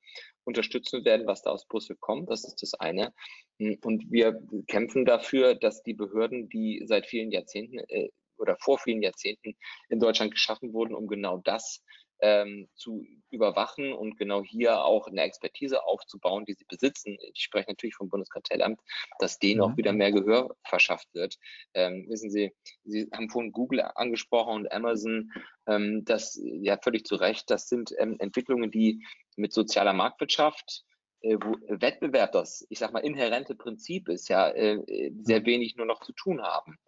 [0.45, 2.31] unterstützen werden, was da aus Brüssel kommt.
[2.31, 3.13] Das ist das eine.
[3.59, 9.03] Und wir kämpfen dafür, dass die Behörden, die seit vielen Jahrzehnten äh, oder vor vielen
[9.03, 9.57] Jahrzehnten
[9.89, 11.83] in Deutschland geschaffen wurden, um genau das
[12.21, 17.17] ähm, zu überwachen und genau hier auch eine Expertise aufzubauen, die sie besitzen.
[17.35, 18.81] Ich spreche natürlich vom Bundeskartellamt,
[19.19, 19.63] dass denen mhm.
[19.65, 21.37] auch wieder mehr Gehör verschafft wird.
[21.75, 22.53] Ähm, wissen Sie,
[22.85, 25.31] Sie haben vorhin Google angesprochen und Amazon,
[25.67, 29.05] ähm, das ja völlig zu Recht, das sind ähm, Entwicklungen, die
[29.37, 30.85] mit sozialer Marktwirtschaft
[31.23, 35.87] äh, wo Wettbewerb das, ich sag mal, inhärente Prinzip ist, ja, äh, sehr wenig nur
[35.87, 36.79] noch zu tun haben.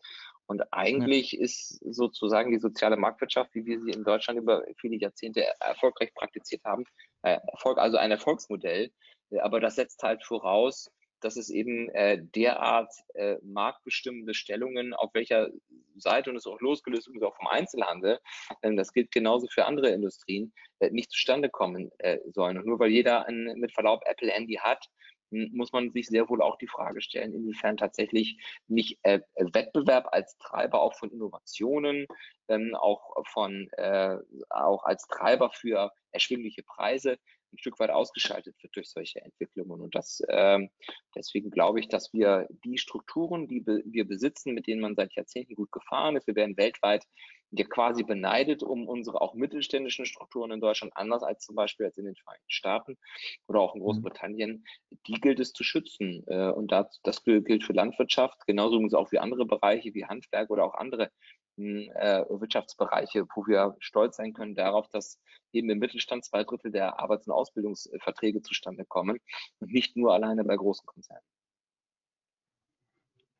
[0.47, 1.43] Und eigentlich ja.
[1.43, 6.62] ist sozusagen die soziale Marktwirtschaft, wie wir sie in Deutschland über viele Jahrzehnte erfolgreich praktiziert
[6.64, 6.84] haben,
[7.22, 8.90] äh, Erfolg, also ein Erfolgsmodell.
[9.30, 10.90] Äh, aber das setzt halt voraus,
[11.22, 15.49] dass es eben äh, derart äh, marktbestimmende Stellungen, auf welcher
[15.97, 18.18] Seite und es auch losgelöst ist auch vom Einzelhandel,
[18.61, 21.90] äh, das gilt genauso für andere Industrien, äh, nicht zustande kommen
[22.32, 22.59] sollen.
[22.59, 24.88] Und nur weil jeder ein, mit Verlaub Apple Handy hat,
[25.33, 30.37] muss man sich sehr wohl auch die Frage stellen, inwiefern tatsächlich nicht äh, Wettbewerb als
[30.39, 32.07] Treiber auch von Innovationen,
[32.49, 34.16] ähm, auch von äh,
[34.51, 37.18] auch als Treiber für erschwingliche Preise
[37.53, 39.80] ein Stück weit ausgeschaltet wird durch solche Entwicklungen.
[39.80, 40.70] Und das ähm,
[41.14, 45.14] deswegen glaube ich, dass wir die Strukturen, die be wir besitzen, mit denen man seit
[45.14, 47.05] Jahrzehnten gut gefahren ist, wir werden weltweit
[47.53, 51.98] ja quasi beneidet um unsere auch mittelständischen Strukturen in Deutschland, anders als zum Beispiel als
[51.98, 52.98] in den Vereinigten Staaten
[53.46, 53.84] oder auch in mhm.
[53.84, 54.64] Großbritannien.
[55.07, 56.24] Die gilt es zu schützen.
[56.26, 60.50] Äh, und das, das gilt für Landwirtschaft, genauso übrigens auch wie andere Bereiche wie Handwerk
[60.50, 61.11] oder auch andere
[61.59, 65.18] äh, Wirtschaftsbereiche, wo wir stolz sein können darauf, dass
[65.53, 69.18] eben im Mittelstand zwei Drittel der Arbeits- und Ausbildungsverträge zustande kommen
[69.61, 71.24] und nicht nur alleine bei großen Konzernen.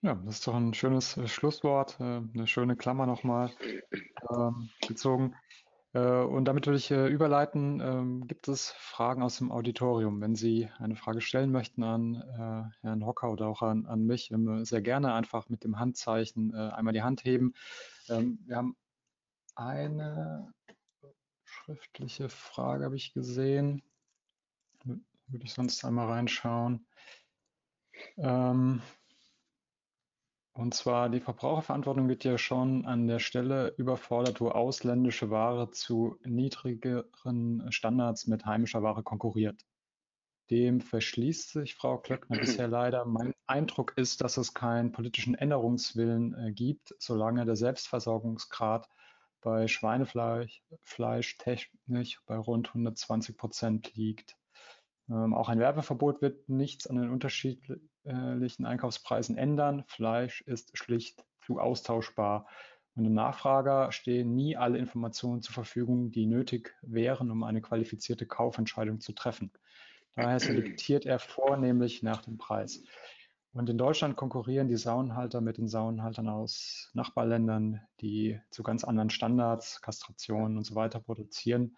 [0.05, 3.53] Ja, das ist doch ein schönes äh, Schlusswort, äh, eine schöne Klammer nochmal
[4.31, 5.37] ähm, gezogen.
[5.95, 10.21] Äh, und damit würde ich überleiten, ähm, gibt es Fragen aus dem Auditorium?
[10.21, 14.33] Wenn Sie eine Frage stellen möchten an Herrn Hocker oder auch an, an mich,
[14.63, 17.55] sehr gerne einfach mit dem Handzeichen einmal die Hand heben.
[18.09, 18.77] Ähm, wir haben
[19.55, 20.53] eine
[21.45, 23.83] schriftliche Frage, habe ich gesehen.
[24.85, 26.87] Würde ich sonst einmal reinschauen.
[30.55, 36.19] Und zwar die Verbraucherverantwortung wird ja schon an der Stelle überfordert, wo ausländische Ware zu
[36.25, 39.65] niedrigeren Standards mit heimischer Ware konkurriert.
[40.51, 43.07] Dem verschließt sich Frau Klöckner bisher leider.
[43.07, 48.87] Mein Eindruck ist, dass es keinen politischen Änderungswillen äh, gibt, solange der Selbstversorgungsgrad
[49.41, 54.37] bei Schweinefleisch Fleisch technisch bei rund 120 Prozent liegt.
[55.09, 59.85] Ähm, auch ein Werbeverbot wird nichts an den unterschiedlichen jährlichen Einkaufspreisen ändern.
[59.87, 62.47] Fleisch ist schlicht zu austauschbar.
[62.95, 68.27] Und dem Nachfrager stehen nie alle Informationen zur Verfügung, die nötig wären, um eine qualifizierte
[68.27, 69.51] Kaufentscheidung zu treffen.
[70.15, 72.85] Daher selektiert er vornehmlich nach dem Preis.
[73.55, 79.11] Und in Deutschland konkurrieren die Saunenhalter mit den Saunenhaltern aus Nachbarländern, die zu ganz anderen
[79.11, 81.77] Standards, Kastrationen und so weiter produzieren.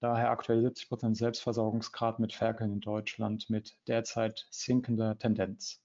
[0.00, 5.80] Daher aktuell 70 Prozent Selbstversorgungsgrad mit Ferkeln in Deutschland mit derzeit sinkender Tendenz.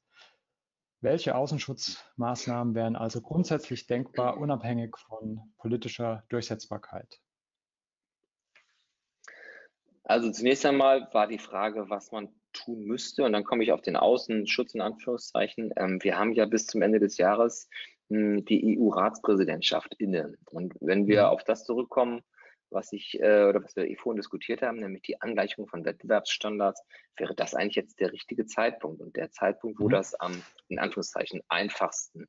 [1.01, 7.21] Welche Außenschutzmaßnahmen wären also grundsätzlich denkbar, unabhängig von politischer Durchsetzbarkeit?
[10.03, 13.23] Also zunächst einmal war die Frage, was man tun müsste.
[13.23, 15.71] Und dann komme ich auf den Außenschutz in Anführungszeichen.
[15.77, 17.69] Ähm, wir haben ja bis zum Ende des Jahres
[18.09, 20.35] hm, die EU-Ratspräsidentschaft inne.
[20.49, 21.29] Und wenn wir mhm.
[21.29, 22.23] auf das zurückkommen,
[22.71, 26.83] was ich äh, oder was wir eh vorhin diskutiert haben, nämlich die Angleichung von Wettbewerbsstandards,
[27.17, 29.91] wäre das eigentlich jetzt der richtige Zeitpunkt und der Zeitpunkt, wo mhm.
[29.91, 32.27] das am in Anführungszeichen einfachsten,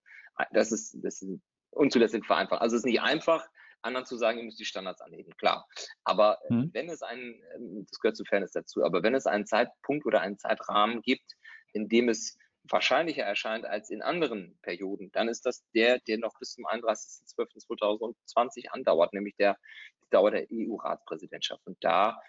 [0.53, 2.63] das ist, das ist unzulässig vereinfachen.
[2.63, 3.47] Also es ist nicht einfach,
[3.83, 5.67] anderen zu sagen, ihr müsst die Standards anheben, klar.
[6.05, 6.71] Aber mhm.
[6.73, 10.21] wenn es einen, ähm, das gehört zu Fairness dazu, aber wenn es einen Zeitpunkt oder
[10.21, 11.37] einen Zeitrahmen gibt,
[11.73, 16.39] in dem es wahrscheinlicher erscheint als in anderen Perioden, dann ist das der, der noch
[16.39, 19.57] bis zum 31.12.2020 andauert, nämlich der
[20.05, 21.67] die Dauer der EU-Ratspräsidentschaft.
[21.67, 22.21] Und da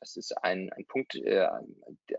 [0.00, 1.48] das ist ein, ein Punkt, äh,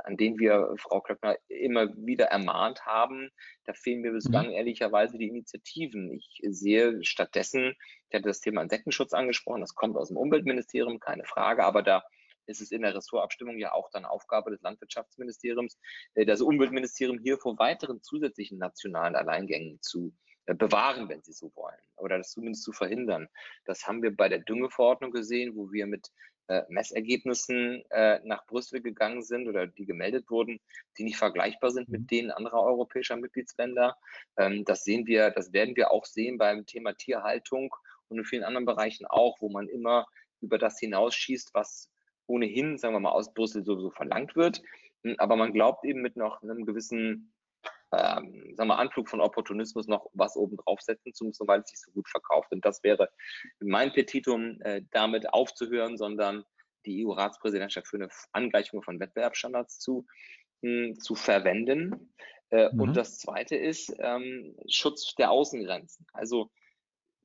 [0.03, 3.30] an den wir Frau Klöckner immer wieder ermahnt haben.
[3.66, 4.53] Da fehlen mir bislang mhm.
[4.53, 6.12] ehrlicherweise die Initiativen.
[6.12, 7.76] Ich sehe stattdessen,
[8.09, 12.03] ich hatte das Thema Insektenschutz angesprochen, das kommt aus dem Umweltministerium, keine Frage, aber da
[12.52, 15.78] ist es in der Ressortabstimmung ja auch dann Aufgabe des Landwirtschaftsministeriums,
[16.14, 20.14] äh, das Umweltministerium hier vor weiteren zusätzlichen nationalen Alleingängen zu
[20.45, 23.28] äh, bewahren, wenn Sie so wollen, oder das zumindest zu verhindern.
[23.66, 26.12] Das haben wir bei der Düngeverordnung gesehen, wo wir mit
[26.47, 30.60] äh, Messergebnissen äh, nach Brüssel gegangen sind oder die gemeldet wurden,
[30.97, 32.08] die nicht vergleichbar sind mit mhm.
[32.08, 33.95] denen anderer europäischer Mitgliedsländer.
[34.38, 37.74] Ähm, das sehen wir, das werden wir auch sehen beim Thema Tierhaltung
[38.10, 40.08] und in vielen anderen Bereichen auch, wo man immer
[40.41, 41.89] über das hinausschießt, was
[42.32, 44.62] ohnehin, sagen wir mal, aus Brüssel sowieso verlangt wird.
[45.04, 47.34] Hm, aber man glaubt eben mit noch einem gewissen
[47.94, 51.80] ähm, sagen wir, Anflug von Opportunismus noch was oben draufsetzen zu müssen, weil es sich
[51.80, 52.52] so gut verkauft.
[52.52, 53.10] Und das wäre
[53.60, 56.46] mein Petitum, äh, damit aufzuhören, sondern
[56.86, 60.06] die EU-Ratspräsidentschaft für eine Angleichung von Wettbewerbsstandards zu,
[60.62, 62.14] mh, hm, zu verwenden.
[62.50, 62.80] Äh, mhm.
[62.80, 66.08] Und das Zweite ist ähm, Schutz der Außengrenzen.
[66.14, 66.50] Also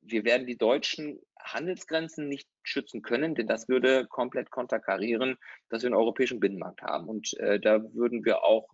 [0.01, 5.37] wir werden die deutschen Handelsgrenzen nicht schützen können, denn das würde komplett konterkarieren,
[5.69, 7.07] dass wir einen europäischen Binnenmarkt haben.
[7.07, 8.67] Und äh, da würden wir auch,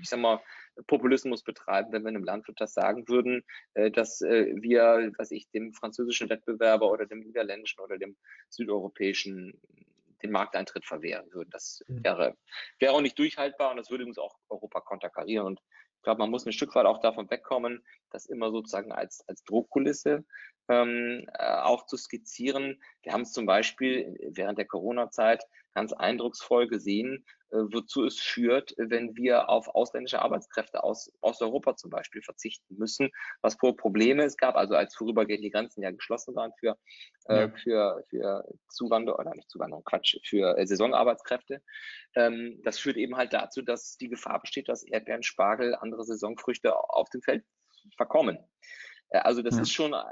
[0.00, 0.40] ich sag mal,
[0.86, 3.42] Populismus betreiben, wenn wir einem Landwirt das sagen würden,
[3.74, 8.16] äh, dass äh, wir, was ich, dem französischen Wettbewerber oder dem niederländischen oder dem
[8.50, 9.58] südeuropäischen
[10.22, 11.50] den Markteintritt verwehren würden.
[11.50, 12.04] Das mhm.
[12.04, 12.36] wäre,
[12.78, 15.46] wäre auch nicht durchhaltbar und das würde uns auch Europa konterkarieren.
[15.46, 15.60] Und
[15.96, 19.42] ich glaube, man muss ein Stück weit auch davon wegkommen, das immer sozusagen als, als
[19.44, 20.24] Druckkulisse
[20.68, 22.82] ähm, äh, auch zu skizzieren.
[23.02, 25.44] Wir haben es zum Beispiel während der Corona-Zeit
[25.74, 31.90] ganz eindrucksvoll gesehen, äh, wozu es führt, wenn wir auf ausländische Arbeitskräfte aus Osteuropa zum
[31.90, 33.10] Beispiel verzichten müssen,
[33.42, 36.78] was für Probleme es gab, also als vorübergehend die Grenzen ja geschlossen waren für,
[37.26, 41.62] äh, für, für Zuwanderung, oder nicht Zuwanderung, Quatsch, für äh, Saisonarbeitskräfte.
[42.14, 46.74] Ähm, das führt eben halt dazu, dass die Gefahr besteht, dass Erdbeeren, Spargel, andere Saisonfrüchte
[46.74, 47.44] auf dem Feld
[47.96, 48.38] verkommen.
[49.10, 49.62] Äh, also das ja.
[49.62, 50.02] ist schon, äh,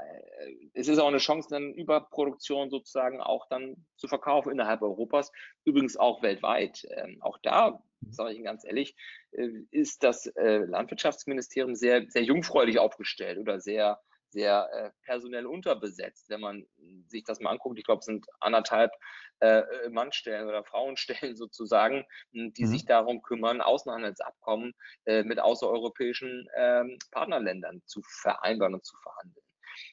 [0.73, 5.31] es ist auch eine Chance, dann Überproduktion sozusagen auch dann zu verkaufen innerhalb Europas,
[5.63, 6.85] übrigens auch weltweit.
[6.89, 8.11] Ähm, auch da, mhm.
[8.11, 8.95] sage ich Ihnen ganz ehrlich,
[9.31, 13.99] äh, ist das Landwirtschaftsministerium sehr, sehr jungfräulich aufgestellt oder sehr
[14.35, 16.65] sehr äh, personell unterbesetzt, wenn man
[17.07, 17.79] sich das mal anguckt.
[17.79, 18.91] Ich glaube, es sind anderthalb
[19.39, 22.67] äh, Mannstellen oder Frauenstellen sozusagen, die mhm.
[22.67, 24.73] sich darum kümmern, Außenhandelsabkommen
[25.05, 29.45] äh, mit außereuropäischen ähm, Partnerländern zu vereinbaren und zu verhandeln.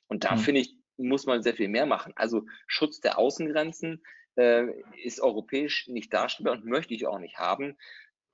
[0.09, 0.41] Und da mhm.
[0.41, 2.13] finde ich, muss man sehr viel mehr machen.
[2.17, 4.03] Also Schutz der Außengrenzen
[4.37, 4.67] äh,
[5.03, 7.77] ist europäisch nicht darstellbar und möchte ich auch nicht haben.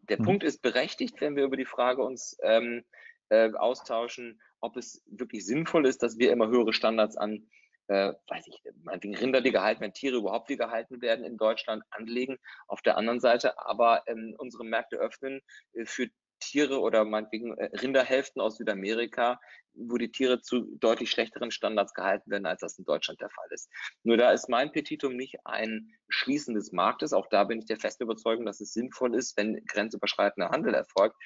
[0.09, 0.24] Der mhm.
[0.24, 2.84] Punkt ist berechtigt, wenn wir über die Frage uns ähm,
[3.30, 7.48] äh, austauschen, ob es wirklich sinnvoll ist, dass wir immer höhere Standards an,
[7.88, 11.82] äh, weiß ich, meinetwegen Rinder, die gehalten werden, Tiere überhaupt, die gehalten werden in Deutschland
[11.90, 12.38] anlegen.
[12.66, 15.40] Auf der anderen Seite aber ähm, unsere Märkte öffnen
[15.72, 16.08] äh, für
[16.40, 19.40] Tiere oder meinetwegen äh, Rinderhälften aus Südamerika,
[19.74, 23.48] wo die Tiere zu deutlich schlechteren Standards gehalten werden, als das in Deutschland der Fall
[23.50, 23.70] ist.
[24.02, 27.12] Nur da ist mein Petitum nicht ein Schließen des Marktes.
[27.12, 31.16] Auch da bin ich der festen Überzeugung, dass es sinnvoll ist, wenn grenzüberschreitender Handel erfolgt.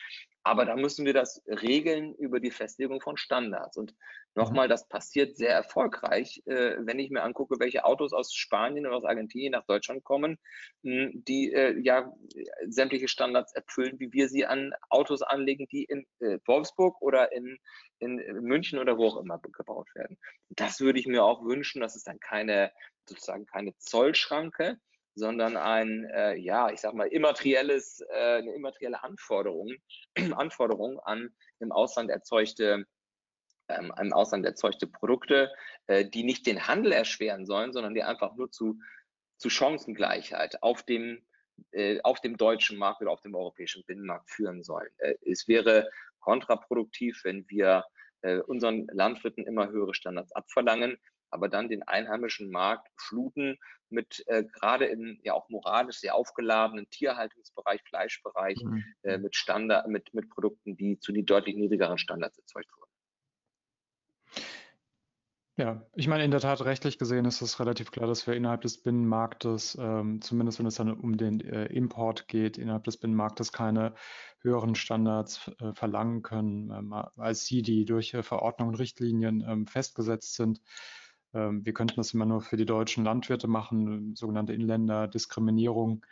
[0.44, 3.76] Aber da müssen wir das regeln über die Festlegung von Standards.
[3.76, 3.94] Und
[4.34, 8.96] nochmal, das passiert sehr erfolgreich, äh, wenn ich mir angucke, welche Autos aus Spanien oder
[8.96, 10.38] aus Argentinien nach Deutschland kommen,
[10.82, 12.12] mh, die äh, ja
[12.66, 17.58] sämtliche Standards erfüllen, wie wir sie an Autos anlegen, die in äh, Wolfsburg oder in,
[18.00, 20.18] in München oder wo auch immer gebaut werden.
[20.48, 22.72] Das würde ich mir auch wünschen, dass es dann keine
[23.08, 24.78] sozusagen keine Zollschranke,
[25.14, 29.72] sondern ein, äh, ja, ich sag mal, immaterielles, äh, eine immaterielle Anforderung,
[30.36, 32.86] Anforderung an im Ausland erzeugte
[33.68, 35.52] ähm, im Ausland erzeugte Produkte,
[35.86, 38.78] äh, die nicht den Handel erschweren sollen, sondern die einfach nur zu,
[39.38, 41.24] zu Chancengleichheit auf dem,
[41.72, 44.90] äh, auf dem deutschen Markt oder auf dem europäischen Binnenmarkt führen sollen.
[44.98, 45.90] Äh, es wäre
[46.20, 47.84] kontraproduktiv, wenn wir
[48.22, 50.98] äh, unseren Landwirten immer höhere Standards abverlangen,
[51.32, 53.58] aber dann den einheimischen Markt fluten
[53.88, 58.84] mit äh, gerade im ja auch moralisch sehr aufgeladenen Tierhaltungsbereich, Fleischbereich, mhm.
[59.02, 62.92] äh, mit Standard, mit, mit Produkten, die zu die deutlich niedrigeren Standards erzeugt wurden.
[65.58, 68.62] Ja, ich meine, in der Tat rechtlich gesehen ist es relativ klar, dass wir innerhalb
[68.62, 73.52] des Binnenmarktes, ähm, zumindest wenn es dann um den äh, Import geht, innerhalb des Binnenmarktes
[73.52, 73.94] keine
[74.40, 79.66] höheren Standards äh, verlangen können, ähm, als die, die durch äh, Verordnungen und Richtlinien ähm,
[79.66, 80.62] festgesetzt sind.
[81.34, 86.04] Ähm, wir könnten das immer nur für die deutschen Landwirte machen, sogenannte Inländerdiskriminierung.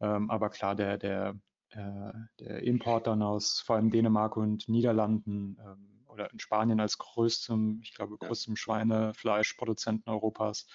[0.00, 1.36] Ähm, aber klar, der, der,
[1.70, 6.98] äh, der Import dann aus vor allem Dänemark und Niederlanden ähm, oder in Spanien als
[6.98, 10.66] größtem, ich glaube, größtem Schweinefleischproduzenten Europas.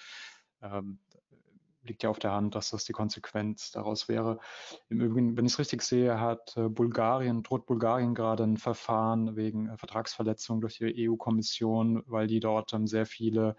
[1.82, 4.40] Liegt ja auf der Hand, dass das die Konsequenz daraus wäre.
[4.88, 9.36] Im Übrigen, wenn ich es richtig sehe, hat äh, Bulgarien, droht Bulgarien gerade ein Verfahren
[9.36, 13.56] wegen äh, Vertragsverletzung durch die EU-Kommission, weil die dort ähm, sehr viele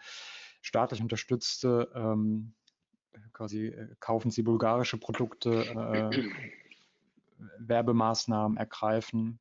[0.61, 2.53] staatlich unterstützte, ähm,
[3.33, 6.29] quasi äh, kaufen sie bulgarische Produkte, äh,
[7.59, 9.39] Werbemaßnahmen ergreifen,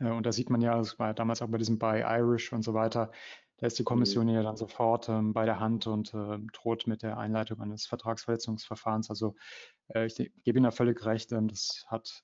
[0.00, 2.74] und da sieht man ja, es war damals auch bei diesem Buy Irish und so
[2.74, 3.10] weiter,
[3.58, 4.34] da ist die Kommission mhm.
[4.34, 9.08] ja dann sofort ähm, bei der Hand und äh, droht mit der Einleitung eines Vertragsverletzungsverfahrens.
[9.08, 9.34] Also
[9.88, 12.22] äh, ich gebe Ihnen da völlig recht, ähm, das hat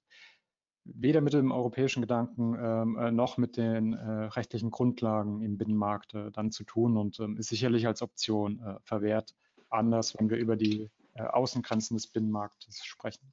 [0.84, 6.14] weder mit dem europäischen Gedanken ähm, äh, noch mit den äh, rechtlichen Grundlagen im Binnenmarkt
[6.14, 9.34] äh, dann zu tun und ähm, ist sicherlich als Option verwehrt.
[9.70, 13.32] Anders, wenn wir über die Außengrenzen des Binnenmarktes sprechen.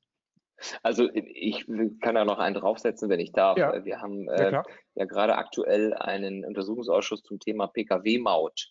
[0.84, 1.66] Also ich
[2.02, 3.58] kann da noch einen draufsetzen, wenn ich darf.
[3.58, 3.84] Ja.
[3.86, 4.64] Wir haben äh, ja,
[4.96, 8.68] ja, gerade aktuell einen Untersuchungsausschuss zum Thema Pkw-Maut,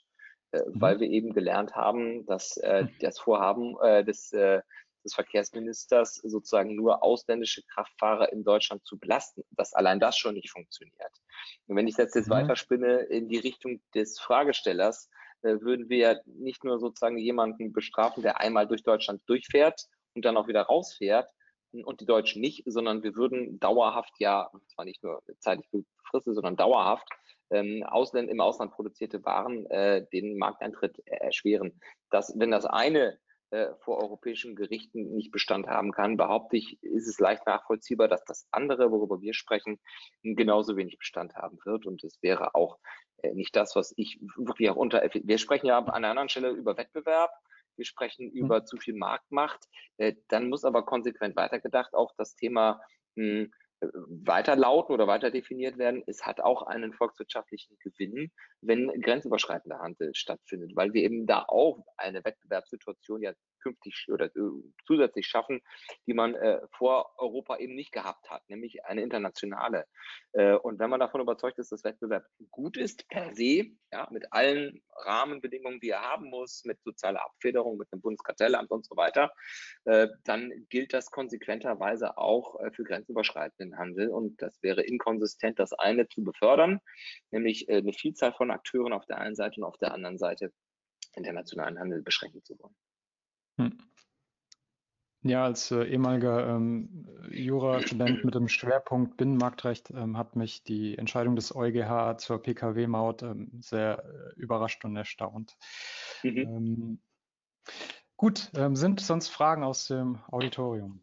[0.53, 0.81] äh, mhm.
[0.81, 2.91] weil wir eben gelernt haben, dass äh, mhm.
[3.01, 4.61] das Vorhaben äh, des, äh,
[5.05, 10.51] des Verkehrsministers sozusagen nur ausländische Kraftfahrer in Deutschland zu belasten, dass allein das schon nicht
[10.51, 11.13] funktioniert.
[11.67, 12.33] Und wenn ich das jetzt mhm.
[12.33, 15.09] weiterspinne in die Richtung des Fragestellers,
[15.43, 20.37] äh, würden wir nicht nur sozusagen jemanden bestrafen, der einmal durch Deutschland durchfährt und dann
[20.37, 21.31] auch wieder rausfährt,
[21.73, 26.57] und die Deutschen nicht, sondern wir würden dauerhaft ja, zwar nicht nur zeitlich befristet, sondern
[26.57, 27.07] dauerhaft
[27.51, 31.81] ähm, Ausländ im Ausland produzierte Waren äh, den Markteintritt erschweren.
[32.11, 33.19] Dass, wenn das eine
[33.51, 38.25] äh, vor europäischen Gerichten nicht Bestand haben kann, behaupte ich, ist es leicht nachvollziehbar, dass
[38.25, 39.81] das andere, worüber wir sprechen,
[40.23, 41.87] genauso wenig Bestand haben wird.
[41.87, 42.79] Und es wäre auch
[43.23, 45.03] äh, nicht das, was ich wirklich auch unter.
[45.13, 47.31] Wir sprechen ja an einer anderen Stelle über Wettbewerb
[47.79, 48.33] wir sprechen mhm.
[48.33, 49.65] über zu viel Marktmacht.
[49.97, 52.81] Äh, dann muss aber konsequent weitergedacht auch das Thema
[53.17, 53.51] hm,
[53.81, 56.03] weiter lauten oder weiter definiert werden.
[56.07, 61.85] Es hat auch einen volkswirtschaftlichen Gewinn, wenn grenzüberschreitender Handel stattfindet, weil wir eben da auch
[61.97, 64.51] eine Wettbewerbssituation ja künftig oder äh,
[64.87, 65.61] zusätzlich schaffen,
[66.07, 69.87] die man äh, vor Europa eben nicht gehabt hat, nämlich eine internationale.
[70.33, 74.33] Äh, und wenn man davon überzeugt ist, dass Wettbewerb gut ist per se, ja, mit
[74.33, 79.33] allen Rahmenbedingungen, die er haben muss, mit sozialer Abfederung, mit dem Bundeskartellamt und so weiter,
[79.85, 84.11] äh, dann gilt das konsequenterweise auch äh, für grenzüberschreitenden Handel.
[84.11, 86.81] Und das wäre inkonsistent, das eine zu befördern,
[87.31, 90.53] nämlich eine Vielzahl von Akteuren auf der einen Seite und auf der anderen Seite
[91.15, 92.75] internationalen Handel beschränken zu wollen.
[93.59, 93.79] Hm.
[95.23, 101.35] Ja, als äh, ehemaliger ähm, Jurastudent mit dem Schwerpunkt Binnenmarktrecht ähm, hat mich die Entscheidung
[101.35, 105.57] des EuGH zur Pkw-Maut ähm, sehr äh, überrascht und erstaunt.
[106.23, 106.39] Mhm.
[106.39, 107.03] Ähm,
[108.17, 111.01] gut, ähm, sind sonst Fragen aus dem Auditorium?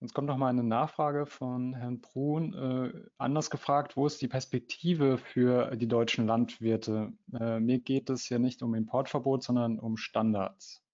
[0.00, 2.54] Jetzt kommt noch mal eine Nachfrage von Herrn Brun.
[2.54, 7.12] Äh, anders gefragt, wo ist die Perspektive für die deutschen Landwirte?
[7.32, 10.84] Äh, mir geht es ja nicht um Importverbot, sondern um Standards.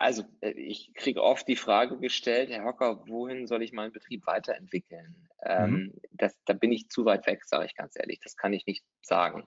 [0.00, 4.26] Also äh, ich kriege oft die Frage gestellt, Herr Hocker, wohin soll ich meinen Betrieb
[4.26, 5.14] weiterentwickeln?
[5.44, 6.00] Ähm, mhm.
[6.12, 8.18] das, da bin ich zu weit weg, sage ich ganz ehrlich.
[8.22, 9.46] Das kann ich nicht sagen.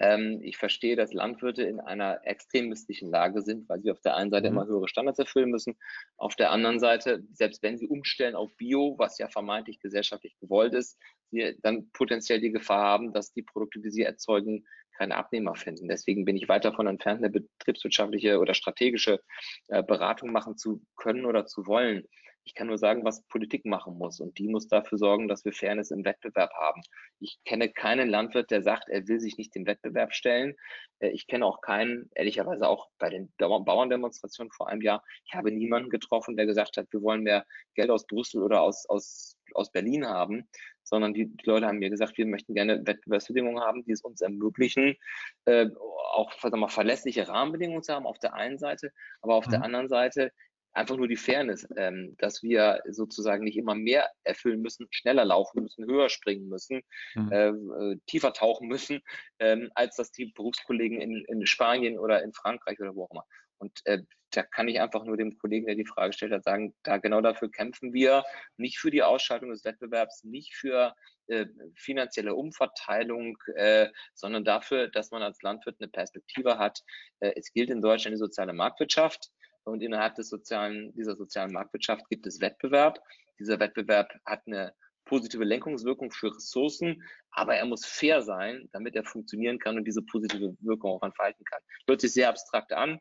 [0.00, 4.16] Ähm, ich verstehe, dass Landwirte in einer extrem misslichen Lage sind, weil sie auf der
[4.16, 4.56] einen Seite mhm.
[4.56, 5.76] immer höhere Standards erfüllen müssen,
[6.16, 10.74] auf der anderen Seite, selbst wenn sie umstellen auf Bio, was ja vermeintlich gesellschaftlich gewollt
[10.74, 10.98] ist,
[11.30, 14.66] sie dann potenziell die Gefahr haben, dass die Produkte, die sie erzeugen,
[14.96, 15.88] keine Abnehmer finden.
[15.88, 19.20] Deswegen bin ich weit davon entfernt, eine betriebswirtschaftliche oder strategische
[19.68, 22.06] äh, Beratung machen zu können oder zu wollen.
[22.46, 24.20] Ich kann nur sagen, was Politik machen muss.
[24.20, 26.80] Und die muss dafür sorgen, dass wir Fairness im Wettbewerb haben.
[27.18, 30.54] Ich kenne keinen Landwirt, der sagt, er will sich nicht dem Wettbewerb stellen.
[31.00, 35.50] Äh, ich kenne auch keinen, ehrlicherweise auch bei den Bauerndemonstrationen vor einem Jahr, ich habe
[35.50, 37.44] niemanden getroffen, der gesagt hat, wir wollen mehr
[37.74, 40.48] Geld aus Brüssel oder aus, aus, aus Berlin haben,
[40.86, 44.20] sondern die, die Leute haben mir gesagt, wir möchten gerne Wettbewerbsbedingungen haben, die es uns
[44.20, 44.96] ermöglichen,
[45.44, 45.68] äh,
[46.12, 49.50] auch sagen wir, verlässliche Rahmenbedingungen zu haben auf der einen Seite, aber auf mhm.
[49.50, 50.32] der anderen Seite
[50.76, 55.62] einfach nur die Fairness, ähm, dass wir sozusagen nicht immer mehr erfüllen müssen, schneller laufen
[55.62, 56.82] müssen, höher springen müssen,
[57.14, 57.30] mhm.
[57.32, 59.00] Ähm, äh, tiefer tauchen müssen,
[59.38, 63.24] ähm, als das die Berufskollegen in, in Spanien oder in Frankreich oder wo auch immer.
[63.58, 66.74] Und äh, da kann ich einfach nur dem Kollegen, der die Frage gestellt hat, sagen,
[66.82, 68.24] da genau dafür kämpfen wir,
[68.56, 70.94] nicht für die Ausschaltung des Wettbewerbs, nicht für
[71.28, 76.82] äh, finanzielle Umverteilung, äh, sondern dafür, dass man als Landwirt eine Perspektive hat.
[77.20, 79.30] Äh, es gilt in Deutschland die soziale Marktwirtschaft
[79.64, 83.00] und innerhalb des sozialen, dieser sozialen Marktwirtschaft gibt es Wettbewerb.
[83.38, 84.74] Dieser Wettbewerb hat eine
[85.06, 90.02] positive Lenkungswirkung für Ressourcen, aber er muss fair sein, damit er funktionieren kann und diese
[90.02, 91.60] positive Wirkung auch entfalten kann.
[91.86, 93.00] Hört sich sehr abstrakt an,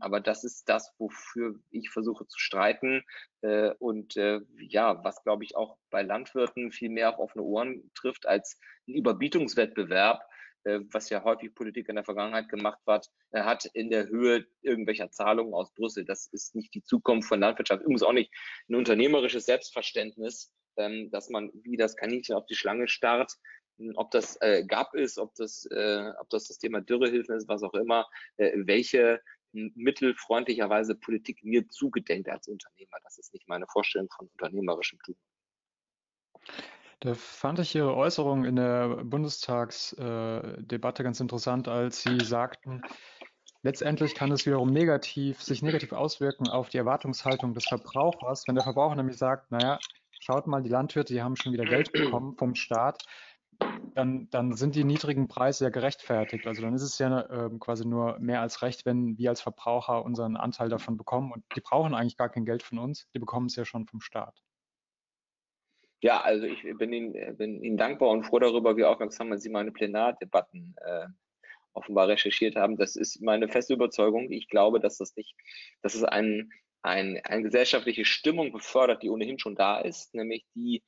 [0.00, 3.02] aber das ist das, wofür ich versuche zu streiten
[3.42, 7.90] äh, und äh, ja, was glaube ich auch bei Landwirten viel mehr auf offene Ohren
[7.94, 10.22] trifft als ein Überbietungswettbewerb,
[10.64, 15.10] äh, was ja häufig Politik in der Vergangenheit gemacht hat, hat in der Höhe irgendwelcher
[15.10, 16.04] Zahlungen aus Brüssel.
[16.04, 17.82] Das ist nicht die Zukunft von Landwirtschaft.
[17.82, 18.32] Übrigens auch nicht
[18.68, 23.34] ein unternehmerisches Selbstverständnis, ähm, dass man wie das Kaninchen auf die Schlange starrt,
[23.78, 27.48] hm, ob das äh, GAP ist, ob das, äh, ob das das Thema Dürrehilfen ist,
[27.48, 28.06] was auch immer,
[28.36, 29.20] äh, welche
[29.74, 32.98] mittelfreundlicherweise Politik mir zugedenkt als Unternehmer.
[33.04, 35.16] Das ist nicht meine Vorstellung von unternehmerischem Tun.
[37.00, 42.82] Da fand ich Ihre Äußerung in der Bundestagsdebatte ganz interessant, als Sie sagten,
[43.62, 48.64] letztendlich kann es wiederum negativ, sich negativ auswirken auf die Erwartungshaltung des Verbrauchers, wenn der
[48.64, 49.78] Verbraucher nämlich sagt, naja,
[50.18, 53.04] schaut mal, die Landwirte, die haben schon wieder Geld bekommen vom Staat,
[53.94, 56.46] dann, dann sind die niedrigen Preise ja gerechtfertigt.
[56.46, 60.04] Also dann ist es ja äh, quasi nur mehr als recht, wenn wir als Verbraucher
[60.04, 61.32] unseren Anteil davon bekommen.
[61.32, 64.00] Und die brauchen eigentlich gar kein Geld von uns, die bekommen es ja schon vom
[64.00, 64.40] Staat.
[66.00, 69.72] Ja, also ich bin Ihnen, bin Ihnen dankbar und froh darüber, wie aufmerksam Sie meine
[69.72, 71.06] Plenardebatten äh,
[71.72, 72.76] offenbar recherchiert haben.
[72.76, 74.30] Das ist meine feste Überzeugung.
[74.30, 75.34] Ich glaube, dass das nicht,
[75.82, 76.50] dass es ein,
[76.82, 80.84] ein, eine gesellschaftliche Stimmung befördert, die ohnehin schon da ist, nämlich die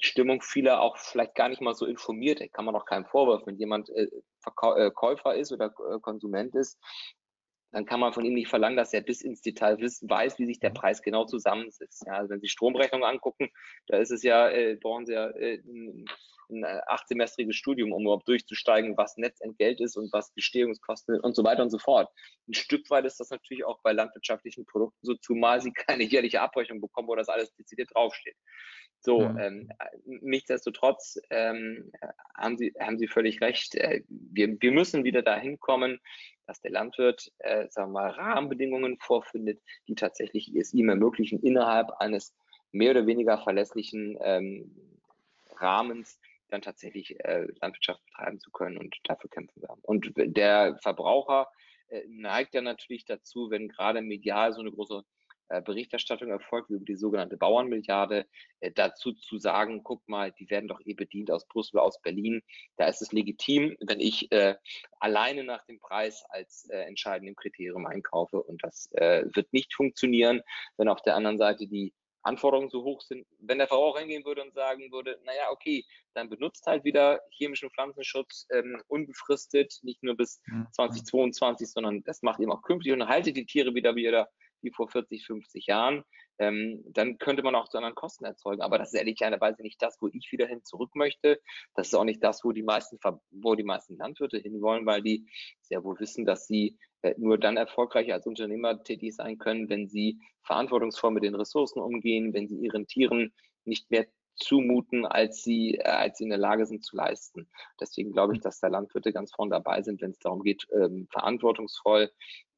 [0.00, 2.40] Stimmung vieler auch vielleicht gar nicht mal so informiert.
[2.52, 4.08] Kann man auch keinen Vorwurf, wenn jemand äh,
[4.40, 6.78] Verkäu äh, Käufer ist oder äh, Konsument ist,
[7.74, 10.60] dann kann man von ihm nicht verlangen, dass er bis ins Detail weiß, wie sich
[10.60, 10.74] der mhm.
[10.74, 12.04] Preis genau zusammensetzt.
[12.06, 13.50] Ja, also wenn Sie Stromrechnungen angucken,
[13.88, 16.04] da ist es ja, äh, brauchen Sie ja äh, ein,
[16.50, 21.64] ein achtsemestriges Studium, um überhaupt durchzusteigen, was Netzentgelt ist und was Bestehungskosten und so weiter
[21.64, 22.08] und so fort.
[22.48, 26.42] Ein Stück weit ist das natürlich auch bei landwirtschaftlichen Produkten so, zumal Sie keine jährliche
[26.42, 28.36] Abrechnung bekommen, wo das alles dezidiert draufsteht.
[29.00, 29.38] So, mhm.
[29.38, 29.68] ähm,
[30.06, 31.90] nichtsdestotrotz ähm,
[32.36, 33.74] haben, Sie, haben Sie völlig recht.
[33.74, 35.98] Äh, wir, wir müssen wieder dahin kommen,
[36.46, 41.90] dass der Landwirt, äh, sagen wir mal, Rahmenbedingungen vorfindet, die tatsächlich es ihm ermöglichen, innerhalb
[42.00, 42.34] eines
[42.72, 45.00] mehr oder weniger verlässlichen ähm,
[45.56, 46.18] Rahmens
[46.48, 49.76] dann tatsächlich äh, Landwirtschaft betreiben zu können und dafür kämpfen wir.
[49.82, 51.48] Und der Verbraucher
[51.88, 55.02] äh, neigt ja natürlich dazu, wenn gerade medial so eine große
[55.48, 58.26] Berichterstattung erfolgt, über die sogenannte Bauernmilliarde,
[58.60, 62.42] äh, dazu zu sagen, guck mal, die werden doch eh bedient aus Brüssel, aus Berlin.
[62.76, 64.56] Da ist es legitim, wenn ich äh,
[64.98, 68.42] alleine nach dem Preis als äh, entscheidendem Kriterium einkaufe.
[68.42, 70.42] Und das äh, wird nicht funktionieren,
[70.76, 71.92] wenn auf der anderen Seite die
[72.24, 73.26] Anforderungen so hoch sind.
[73.38, 75.84] Wenn der Verbraucher hingehen würde und sagen würde, naja, okay,
[76.14, 80.40] dann benutzt halt wieder chemischen Pflanzenschutz ähm, unbefristet, nicht nur bis
[80.72, 81.70] 2022, mhm.
[81.70, 84.30] sondern das macht eben auch künftig und haltet die Tiere wieder wieder
[84.64, 86.04] wie vor 40, 50 Jahren,
[86.38, 88.62] ähm, dann könnte man auch zu anderen Kosten erzeugen.
[88.62, 91.40] Aber das ist ehrlicherweise nicht das, wo ich wieder hin zurück möchte.
[91.74, 92.98] Das ist auch nicht das, wo die meisten,
[93.30, 95.26] wo die meisten Landwirte hinwollen, weil die
[95.60, 99.88] sehr wohl wissen, dass sie äh, nur dann erfolgreich als Unternehmer tätig sein können, wenn
[99.88, 103.32] sie verantwortungsvoll mit den Ressourcen umgehen, wenn sie ihren Tieren
[103.64, 104.06] nicht mehr
[104.36, 107.48] zumuten, als sie, äh, als sie in der Lage sind zu leisten.
[107.80, 111.06] Deswegen glaube ich, dass da Landwirte ganz vorne dabei sind, wenn es darum geht, ähm,
[111.10, 112.10] verantwortungsvoll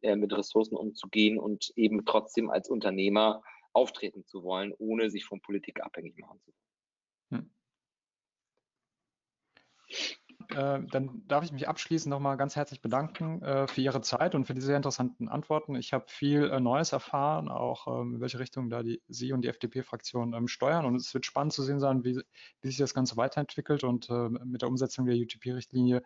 [0.03, 5.41] äh, mit Ressourcen umzugehen und eben trotzdem als Unternehmer auftreten zu wollen, ohne sich von
[5.41, 6.53] Politik abhängig machen zu
[7.31, 7.51] wollen.
[9.89, 10.26] Hm.
[10.51, 14.47] Äh, dann darf ich mich abschließend nochmal ganz herzlich bedanken äh, für Ihre Zeit und
[14.47, 15.75] für die sehr interessanten Antworten.
[15.75, 19.43] Ich habe viel äh, Neues erfahren, auch ähm, in welche Richtung da die, Sie und
[19.43, 20.85] die FDP-Fraktion ähm, steuern.
[20.85, 22.21] Und es wird spannend zu sehen sein, wie,
[22.61, 23.85] wie sich das Ganze weiterentwickelt.
[23.85, 26.03] Und äh, mit der Umsetzung der UTP-Richtlinie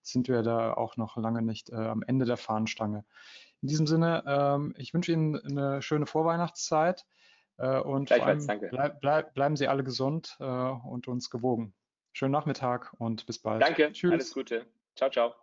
[0.00, 3.04] sind wir da auch noch lange nicht äh, am Ende der Fahnenstange.
[3.60, 7.04] In diesem Sinne, ähm, ich wünsche Ihnen eine schöne Vorweihnachtszeit.
[7.58, 11.74] und vor allem bleib, bleib, bleiben Sie alle gesund und uns gewogen.
[12.12, 13.62] Schönen Nachmittag und bis bald.
[13.62, 14.12] Danke, Tschüss.
[14.12, 14.66] alles Gute.
[14.96, 15.34] Ciao, ciao.